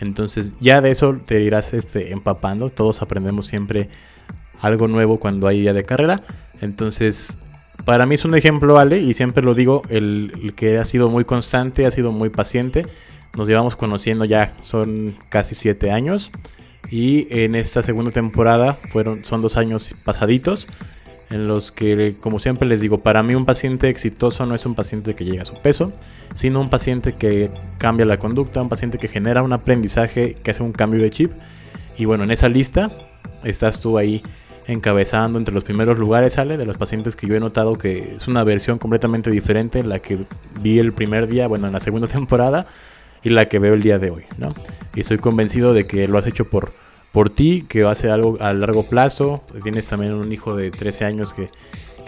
Entonces, 0.00 0.54
ya 0.60 0.80
de 0.80 0.90
eso 0.90 1.18
te 1.24 1.42
irás 1.42 1.74
este, 1.74 2.12
empapando. 2.12 2.70
Todos 2.70 3.02
aprendemos 3.02 3.46
siempre 3.46 3.90
algo 4.60 4.88
nuevo 4.88 5.18
cuando 5.18 5.46
hay 5.46 5.60
día 5.60 5.72
de 5.72 5.84
carrera. 5.84 6.22
Entonces, 6.60 7.36
para 7.90 8.06
mí 8.06 8.14
es 8.14 8.24
un 8.24 8.36
ejemplo, 8.36 8.78
Ale, 8.78 9.00
y 9.00 9.14
siempre 9.14 9.42
lo 9.42 9.52
digo, 9.52 9.82
el, 9.88 10.52
que 10.54 10.78
ha 10.78 10.84
sido 10.84 11.08
muy 11.08 11.24
constante, 11.24 11.86
ha 11.86 11.90
sido 11.90 12.12
muy 12.12 12.28
paciente. 12.28 12.86
Nos 13.36 13.48
llevamos 13.48 13.74
conociendo 13.74 14.24
ya, 14.24 14.54
son 14.62 15.16
casi 15.28 15.56
siete 15.56 15.90
años. 15.90 16.30
Y 16.88 17.26
en 17.36 17.56
esta 17.56 17.82
segunda 17.82 18.12
temporada 18.12 18.74
fueron, 18.74 19.24
son 19.24 19.42
dos 19.42 19.56
años 19.56 19.92
pasaditos 20.04 20.68
en 21.30 21.48
los 21.48 21.72
que, 21.72 22.14
como 22.20 22.38
siempre 22.38 22.68
les 22.68 22.80
digo, 22.80 22.98
para 22.98 23.24
mí 23.24 23.34
un 23.34 23.44
paciente 23.44 23.88
exitoso 23.88 24.46
no 24.46 24.54
es 24.54 24.64
un 24.66 24.76
paciente 24.76 25.16
que 25.16 25.24
llega 25.24 25.42
a 25.42 25.44
su 25.44 25.54
peso, 25.54 25.92
sino 26.36 26.60
un 26.60 26.70
paciente 26.70 27.14
que 27.14 27.50
cambia 27.78 28.06
la 28.06 28.18
conducta, 28.18 28.62
un 28.62 28.68
paciente 28.68 28.98
que 28.98 29.08
genera 29.08 29.42
un 29.42 29.52
aprendizaje, 29.52 30.36
que 30.40 30.52
hace 30.52 30.62
un 30.62 30.70
cambio 30.70 31.02
de 31.02 31.10
chip. 31.10 31.32
Y 31.98 32.04
bueno, 32.04 32.22
en 32.22 32.30
esa 32.30 32.48
lista 32.48 32.92
estás 33.42 33.80
tú 33.80 33.98
ahí 33.98 34.22
encabezando 34.72 35.38
entre 35.38 35.54
los 35.54 35.64
primeros 35.64 35.98
lugares, 35.98 36.34
sale 36.34 36.56
de 36.56 36.64
los 36.64 36.78
pacientes 36.78 37.16
que 37.16 37.26
yo 37.26 37.34
he 37.34 37.40
notado 37.40 37.74
que 37.74 38.16
es 38.16 38.28
una 38.28 38.44
versión 38.44 38.78
completamente 38.78 39.30
diferente, 39.30 39.82
la 39.82 39.98
que 39.98 40.18
vi 40.60 40.78
el 40.78 40.92
primer 40.92 41.28
día, 41.28 41.48
bueno, 41.48 41.66
en 41.66 41.72
la 41.72 41.80
segunda 41.80 42.06
temporada, 42.08 42.66
y 43.22 43.30
la 43.30 43.48
que 43.48 43.58
veo 43.58 43.74
el 43.74 43.82
día 43.82 43.98
de 43.98 44.10
hoy, 44.10 44.24
¿no? 44.38 44.54
Y 44.94 45.00
estoy 45.00 45.18
convencido 45.18 45.74
de 45.74 45.86
que 45.86 46.08
lo 46.08 46.18
has 46.18 46.26
hecho 46.26 46.46
por, 46.46 46.72
por 47.12 47.30
ti, 47.30 47.66
que 47.68 47.82
va 47.82 47.90
a 47.90 47.94
ser 47.94 48.10
algo 48.10 48.36
a 48.40 48.52
largo 48.52 48.84
plazo. 48.84 49.42
Tienes 49.62 49.86
también 49.86 50.14
un 50.14 50.32
hijo 50.32 50.56
de 50.56 50.70
13 50.70 51.04
años 51.04 51.32
que, 51.34 51.48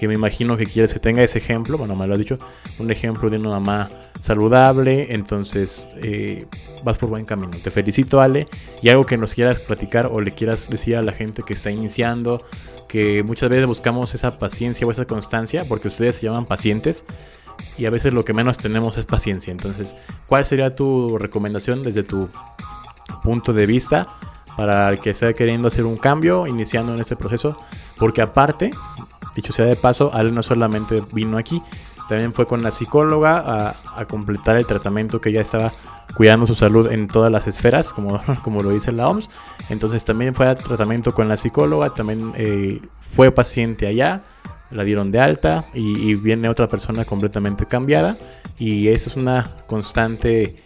que 0.03 0.09
me 0.09 0.15
imagino 0.15 0.57
que 0.57 0.67
quieres 0.67 0.93
que 0.93 0.99
tenga 0.99 1.23
ese 1.23 1.38
ejemplo, 1.38 1.79
bueno, 1.79 1.95
me 1.95 2.09
lo 2.09 2.15
has 2.15 2.19
dicho, 2.19 2.37
un 2.81 2.91
ejemplo 2.91 3.31
de 3.31 3.38
una 3.38 3.51
mamá 3.51 3.88
saludable, 4.19 5.15
entonces 5.15 5.88
eh, 6.03 6.47
vas 6.83 6.99
por 6.99 7.09
buen 7.09 7.25
camino. 7.25 7.53
Te 7.62 7.71
felicito, 7.71 8.21
Ale, 8.21 8.49
y 8.83 8.88
algo 8.88 9.07
que 9.07 9.17
nos 9.17 9.33
quieras 9.33 9.61
platicar 9.61 10.09
o 10.11 10.21
le 10.21 10.35
quieras 10.35 10.69
decir 10.69 10.97
a 10.97 11.03
la 11.03 11.12
gente 11.12 11.45
que 11.45 11.55
está 11.55 11.71
iniciando, 11.71 12.45
que 12.88 13.23
muchas 13.23 13.49
veces 13.49 13.65
buscamos 13.65 14.12
esa 14.12 14.41
paciencia 14.41 14.85
o 14.88 14.91
esa 14.91 15.05
constancia, 15.05 15.67
porque 15.69 15.87
ustedes 15.87 16.17
se 16.17 16.27
llaman 16.27 16.47
pacientes, 16.47 17.05
y 17.79 17.87
a 17.87 17.91
veces 17.91 18.12
lo 18.12 18.25
que 18.25 18.35
menos 18.35 18.57
tenemos 18.57 18.99
es 18.99 19.05
paciencia. 19.05 19.53
Entonces, 19.53 19.95
¿cuál 20.27 20.45
sería 20.45 20.75
tu 20.75 21.17
recomendación 21.17 21.85
desde 21.85 22.03
tu 22.03 22.29
punto 23.23 23.53
de 23.53 23.67
vista 23.67 24.09
para 24.57 24.88
el 24.88 24.99
que 24.99 25.11
esté 25.11 25.33
queriendo 25.33 25.69
hacer 25.69 25.85
un 25.85 25.97
cambio, 25.97 26.49
iniciando 26.49 26.93
en 26.93 27.01
este 27.01 27.15
proceso? 27.15 27.57
Porque 27.99 28.21
aparte, 28.21 28.73
dicho 29.35 29.53
sea 29.53 29.64
de 29.64 29.77
paso, 29.77 30.11
Ale 30.12 30.33
no 30.33 30.42
solamente 30.42 31.03
vino 31.12 31.38
aquí, 31.38 31.62
también 32.09 32.33
fue 32.33 32.47
con 32.47 32.62
la 32.62 32.71
psicóloga 32.71 33.75
a, 33.97 34.05
completar 34.07 34.57
el 34.57 34.66
tratamiento 34.66 35.21
que 35.21 35.33
ya 35.33 35.40
estaba 35.40 35.73
cuidando 36.14 36.47
su 36.47 36.55
salud 36.55 36.90
en 36.90 37.09
todas 37.09 37.33
las 37.33 37.47
esferas, 37.47 37.92
como, 37.92 38.21
como 38.42 38.62
lo 38.62 38.71
dice 38.71 38.92
la 38.92 39.09
OMS. 39.09 39.31
Entonces 39.71 40.05
también 40.05 40.35
fue 40.35 40.47
a 40.47 40.55
tratamiento 40.55 41.14
con 41.14 41.29
la 41.29 41.37
psicóloga, 41.37 41.95
también 41.95 42.33
eh, 42.37 42.83
fue 43.01 43.31
paciente 43.31 43.87
allá, 43.87 44.23
la 44.71 44.85
dieron 44.85 45.12
de 45.12 45.21
alta 45.21 45.66
y, 45.75 46.11
y, 46.11 46.14
viene 46.14 46.49
otra 46.49 46.68
persona 46.68 47.05
completamente 47.05 47.66
cambiada. 47.66 48.16
Y 48.59 48.88
esa 48.88 49.11
es 49.11 49.16
una 49.16 49.53
constante, 49.66 50.57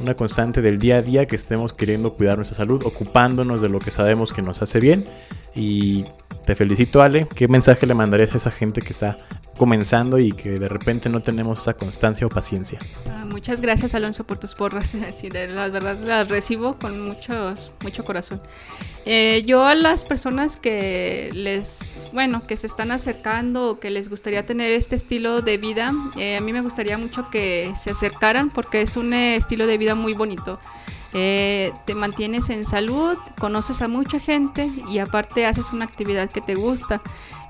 una 0.00 0.14
constante 0.14 0.62
del 0.62 0.78
día 0.78 0.96
a 0.96 1.02
día 1.02 1.26
que 1.26 1.36
estemos 1.36 1.72
queriendo 1.72 2.14
cuidar 2.14 2.36
nuestra 2.36 2.56
salud, 2.56 2.82
ocupándonos 2.84 3.60
de 3.60 3.68
lo 3.68 3.78
que 3.78 3.90
sabemos 3.90 4.32
que 4.32 4.42
nos 4.42 4.62
hace 4.62 4.80
bien. 4.80 5.04
Y 5.54 6.04
te 6.44 6.54
felicito, 6.54 7.02
Ale. 7.02 7.26
¿Qué 7.34 7.48
mensaje 7.48 7.86
le 7.86 7.94
mandarías 7.94 8.32
a 8.34 8.38
esa 8.38 8.50
gente 8.50 8.80
que 8.80 8.92
está 8.92 9.18
comenzando 9.58 10.18
y 10.18 10.32
que 10.32 10.58
de 10.58 10.68
repente 10.68 11.10
no 11.10 11.20
tenemos 11.20 11.58
esa 11.58 11.74
constancia 11.74 12.26
o 12.26 12.30
paciencia? 12.30 12.78
Ah, 13.10 13.26
muchas 13.26 13.60
gracias, 13.60 13.94
Alonso, 13.94 14.24
por 14.24 14.38
tus 14.38 14.54
porras. 14.54 14.94
Sí, 15.18 15.28
de 15.28 15.48
la 15.48 15.68
verdad 15.68 15.98
las 16.06 16.28
recibo 16.28 16.78
con 16.78 17.00
muchos, 17.00 17.72
mucho 17.82 18.04
corazón. 18.04 18.40
Eh, 19.04 19.42
yo 19.46 19.66
a 19.66 19.74
las 19.74 20.04
personas 20.04 20.56
que 20.56 21.30
les, 21.32 22.08
bueno, 22.12 22.42
que 22.42 22.56
se 22.56 22.66
están 22.66 22.90
acercando 22.90 23.70
o 23.70 23.80
que 23.80 23.90
les 23.90 24.08
gustaría 24.08 24.46
tener 24.46 24.70
este 24.70 24.96
estilo 24.96 25.42
de 25.42 25.56
vida, 25.58 25.92
eh, 26.16 26.36
a 26.36 26.40
mí 26.40 26.52
me 26.52 26.60
gustaría 26.60 26.96
mucho 26.98 27.28
que 27.30 27.72
se 27.74 27.90
acercaran 27.90 28.50
porque 28.50 28.82
es 28.82 28.96
un 28.96 29.12
eh, 29.12 29.36
estilo 29.36 29.66
de 29.66 29.76
vida 29.78 29.94
muy 29.94 30.12
bonito. 30.12 30.58
Eh, 31.14 31.72
te 31.86 31.94
mantienes 31.94 32.50
en 32.50 32.66
salud, 32.66 33.16
conoces 33.38 33.80
a 33.80 33.88
mucha 33.88 34.18
gente 34.18 34.70
y 34.88 34.98
aparte 34.98 35.46
haces 35.46 35.72
una 35.72 35.86
actividad 35.86 36.30
que 36.30 36.40
te 36.40 36.54
gusta. 36.54 37.00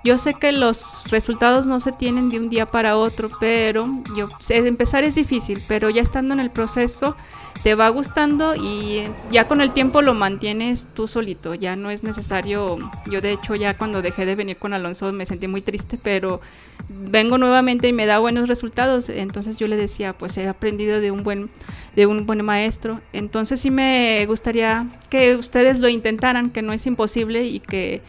Yo 0.04 0.16
sé 0.16 0.34
que 0.34 0.52
los 0.52 1.02
resultados 1.10 1.66
no 1.66 1.80
se 1.80 1.92
tienen 1.92 2.30
de 2.30 2.38
un 2.38 2.48
día 2.48 2.66
para 2.66 2.96
otro, 2.96 3.30
pero 3.40 3.88
yo 4.16 4.28
empezar 4.48 5.04
es 5.04 5.14
difícil, 5.14 5.62
pero 5.66 5.90
ya 5.90 6.02
estando 6.02 6.34
en 6.34 6.40
el 6.40 6.50
proceso 6.50 7.16
te 7.62 7.74
va 7.74 7.88
gustando 7.88 8.54
y 8.54 9.02
ya 9.30 9.48
con 9.48 9.60
el 9.60 9.72
tiempo 9.72 10.00
lo 10.02 10.14
mantienes 10.14 10.86
tú 10.94 11.08
solito, 11.08 11.54
ya 11.54 11.76
no 11.76 11.90
es 11.90 12.04
necesario, 12.04 12.78
yo 13.10 13.20
de 13.20 13.32
hecho 13.32 13.54
ya 13.56 13.76
cuando 13.76 14.00
dejé 14.00 14.26
de 14.26 14.36
venir 14.36 14.58
con 14.58 14.72
Alonso 14.72 15.12
me 15.12 15.26
sentí 15.26 15.48
muy 15.48 15.60
triste, 15.60 15.98
pero 16.00 16.40
vengo 16.88 17.36
nuevamente 17.36 17.88
y 17.88 17.92
me 17.92 18.06
da 18.06 18.20
buenos 18.20 18.48
resultados, 18.48 19.08
entonces 19.08 19.56
yo 19.56 19.66
le 19.66 19.76
decía, 19.76 20.12
pues 20.12 20.36
he 20.38 20.46
aprendido 20.46 21.00
de 21.00 21.10
un 21.10 21.24
buen 21.24 21.50
de 21.96 22.06
un 22.06 22.26
buen 22.26 22.44
maestro, 22.44 23.00
entonces 23.12 23.60
sí 23.60 23.70
me 23.72 24.24
gustaría 24.26 24.86
que 25.10 25.34
ustedes 25.34 25.80
lo 25.80 25.88
intentaran, 25.88 26.50
que 26.50 26.62
no 26.62 26.72
es 26.72 26.86
imposible 26.86 27.44
y 27.44 27.58
que 27.58 28.02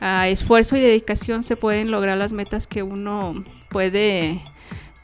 a 0.00 0.28
esfuerzo 0.28 0.76
y 0.76 0.80
dedicación 0.80 1.42
se 1.42 1.56
pueden 1.56 1.90
lograr 1.90 2.18
las 2.18 2.32
metas 2.32 2.66
que 2.66 2.82
uno 2.82 3.44
puede 3.68 4.42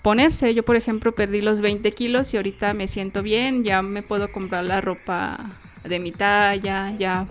ponerse. 0.02 0.54
Yo, 0.54 0.64
por 0.64 0.76
ejemplo, 0.76 1.12
perdí 1.12 1.40
los 1.40 1.60
20 1.60 1.92
kilos 1.92 2.34
y 2.34 2.36
ahorita 2.36 2.74
me 2.74 2.88
siento 2.88 3.22
bien, 3.22 3.64
ya 3.64 3.82
me 3.82 4.02
puedo 4.02 4.30
comprar 4.30 4.64
la 4.64 4.80
ropa 4.80 5.38
de 5.84 5.98
mi 5.98 6.12
talla, 6.12 6.92
ya 6.96 7.26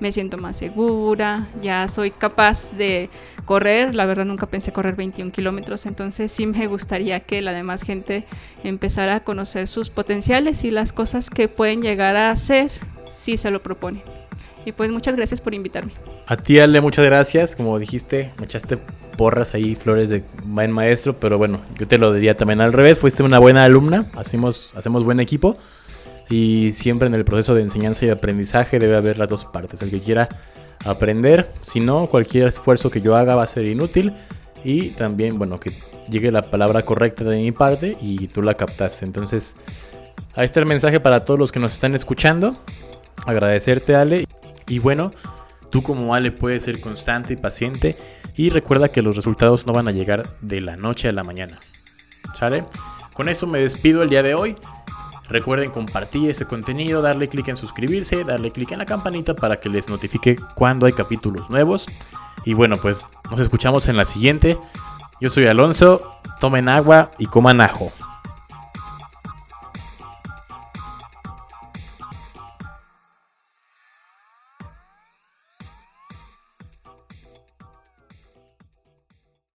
me 0.00 0.12
siento 0.12 0.36
más 0.36 0.56
segura, 0.58 1.48
ya 1.62 1.88
soy 1.88 2.10
capaz 2.10 2.72
de 2.72 3.08
correr, 3.44 3.94
la 3.94 4.06
verdad 4.06 4.24
nunca 4.24 4.46
pensé 4.46 4.72
correr 4.72 4.94
21 4.94 5.32
kilómetros, 5.32 5.86
entonces 5.86 6.30
sí 6.30 6.46
me 6.46 6.66
gustaría 6.66 7.20
que 7.20 7.40
la 7.40 7.52
demás 7.52 7.82
gente 7.82 8.24
empezara 8.62 9.16
a 9.16 9.20
conocer 9.20 9.68
sus 9.68 9.88
potenciales 9.88 10.64
y 10.64 10.70
las 10.70 10.92
cosas 10.92 11.30
que 11.30 11.48
pueden 11.48 11.80
llegar 11.80 12.16
a 12.16 12.30
hacer 12.30 12.70
si 13.10 13.36
se 13.36 13.50
lo 13.50 13.62
propone. 13.62 14.25
Y 14.66 14.72
pues 14.72 14.90
muchas 14.90 15.14
gracias 15.14 15.40
por 15.40 15.54
invitarme. 15.54 15.92
A 16.26 16.36
ti, 16.36 16.58
Ale, 16.58 16.80
muchas 16.80 17.06
gracias. 17.06 17.54
Como 17.54 17.78
dijiste, 17.78 18.32
me 18.38 18.46
echaste 18.46 18.76
porras 19.16 19.54
ahí, 19.54 19.76
flores 19.76 20.08
de 20.08 20.24
buen 20.44 20.72
maestro, 20.72 21.14
pero 21.14 21.38
bueno, 21.38 21.60
yo 21.78 21.86
te 21.86 21.98
lo 21.98 22.12
diría 22.12 22.36
también 22.36 22.60
al 22.60 22.72
revés. 22.72 22.98
Fuiste 22.98 23.22
una 23.22 23.38
buena 23.38 23.64
alumna, 23.64 24.06
hacemos, 24.16 24.72
hacemos 24.74 25.04
buen 25.04 25.20
equipo. 25.20 25.56
Y 26.28 26.72
siempre 26.72 27.06
en 27.06 27.14
el 27.14 27.24
proceso 27.24 27.54
de 27.54 27.62
enseñanza 27.62 28.06
y 28.06 28.10
aprendizaje 28.10 28.80
debe 28.80 28.96
haber 28.96 29.20
las 29.20 29.28
dos 29.28 29.44
partes. 29.44 29.80
El 29.82 29.90
que 29.90 30.00
quiera 30.00 30.28
aprender, 30.84 31.48
si 31.62 31.78
no, 31.78 32.08
cualquier 32.08 32.48
esfuerzo 32.48 32.90
que 32.90 33.00
yo 33.00 33.14
haga 33.14 33.36
va 33.36 33.44
a 33.44 33.46
ser 33.46 33.66
inútil. 33.66 34.14
Y 34.64 34.88
también, 34.90 35.38
bueno, 35.38 35.60
que 35.60 35.74
llegue 36.10 36.32
la 36.32 36.42
palabra 36.42 36.82
correcta 36.82 37.22
de 37.22 37.36
mi 37.36 37.52
parte 37.52 37.96
y 38.00 38.26
tú 38.26 38.42
la 38.42 38.54
captaste. 38.54 39.04
Entonces, 39.04 39.54
ahí 40.34 40.44
está 40.44 40.58
el 40.58 40.66
mensaje 40.66 40.98
para 40.98 41.24
todos 41.24 41.38
los 41.38 41.52
que 41.52 41.60
nos 41.60 41.72
están 41.72 41.94
escuchando. 41.94 42.56
Agradecerte, 43.24 43.94
Ale. 43.94 44.26
Y 44.68 44.78
bueno, 44.78 45.10
tú 45.70 45.82
como 45.82 46.14
Ale 46.14 46.32
puedes 46.32 46.64
ser 46.64 46.80
constante 46.80 47.34
y 47.34 47.36
paciente. 47.36 47.96
Y 48.34 48.50
recuerda 48.50 48.88
que 48.88 49.02
los 49.02 49.16
resultados 49.16 49.66
no 49.66 49.72
van 49.72 49.88
a 49.88 49.92
llegar 49.92 50.36
de 50.40 50.60
la 50.60 50.76
noche 50.76 51.08
a 51.08 51.12
la 51.12 51.24
mañana. 51.24 51.60
¿Sale? 52.34 52.64
Con 53.14 53.28
eso 53.28 53.46
me 53.46 53.60
despido 53.60 54.02
el 54.02 54.10
día 54.10 54.22
de 54.22 54.34
hoy. 54.34 54.56
Recuerden 55.28 55.70
compartir 55.70 56.30
este 56.30 56.44
contenido, 56.44 57.02
darle 57.02 57.28
clic 57.28 57.48
en 57.48 57.56
suscribirse, 57.56 58.24
darle 58.24 58.52
clic 58.52 58.72
en 58.72 58.78
la 58.78 58.86
campanita 58.86 59.34
para 59.34 59.58
que 59.58 59.68
les 59.68 59.88
notifique 59.88 60.36
cuando 60.54 60.86
hay 60.86 60.92
capítulos 60.92 61.50
nuevos. 61.50 61.86
Y 62.44 62.54
bueno, 62.54 62.76
pues 62.76 62.98
nos 63.30 63.40
escuchamos 63.40 63.88
en 63.88 63.96
la 63.96 64.04
siguiente. 64.04 64.56
Yo 65.20 65.30
soy 65.30 65.46
Alonso, 65.46 66.20
tomen 66.40 66.68
agua 66.68 67.10
y 67.18 67.26
coman 67.26 67.60
ajo. 67.60 67.90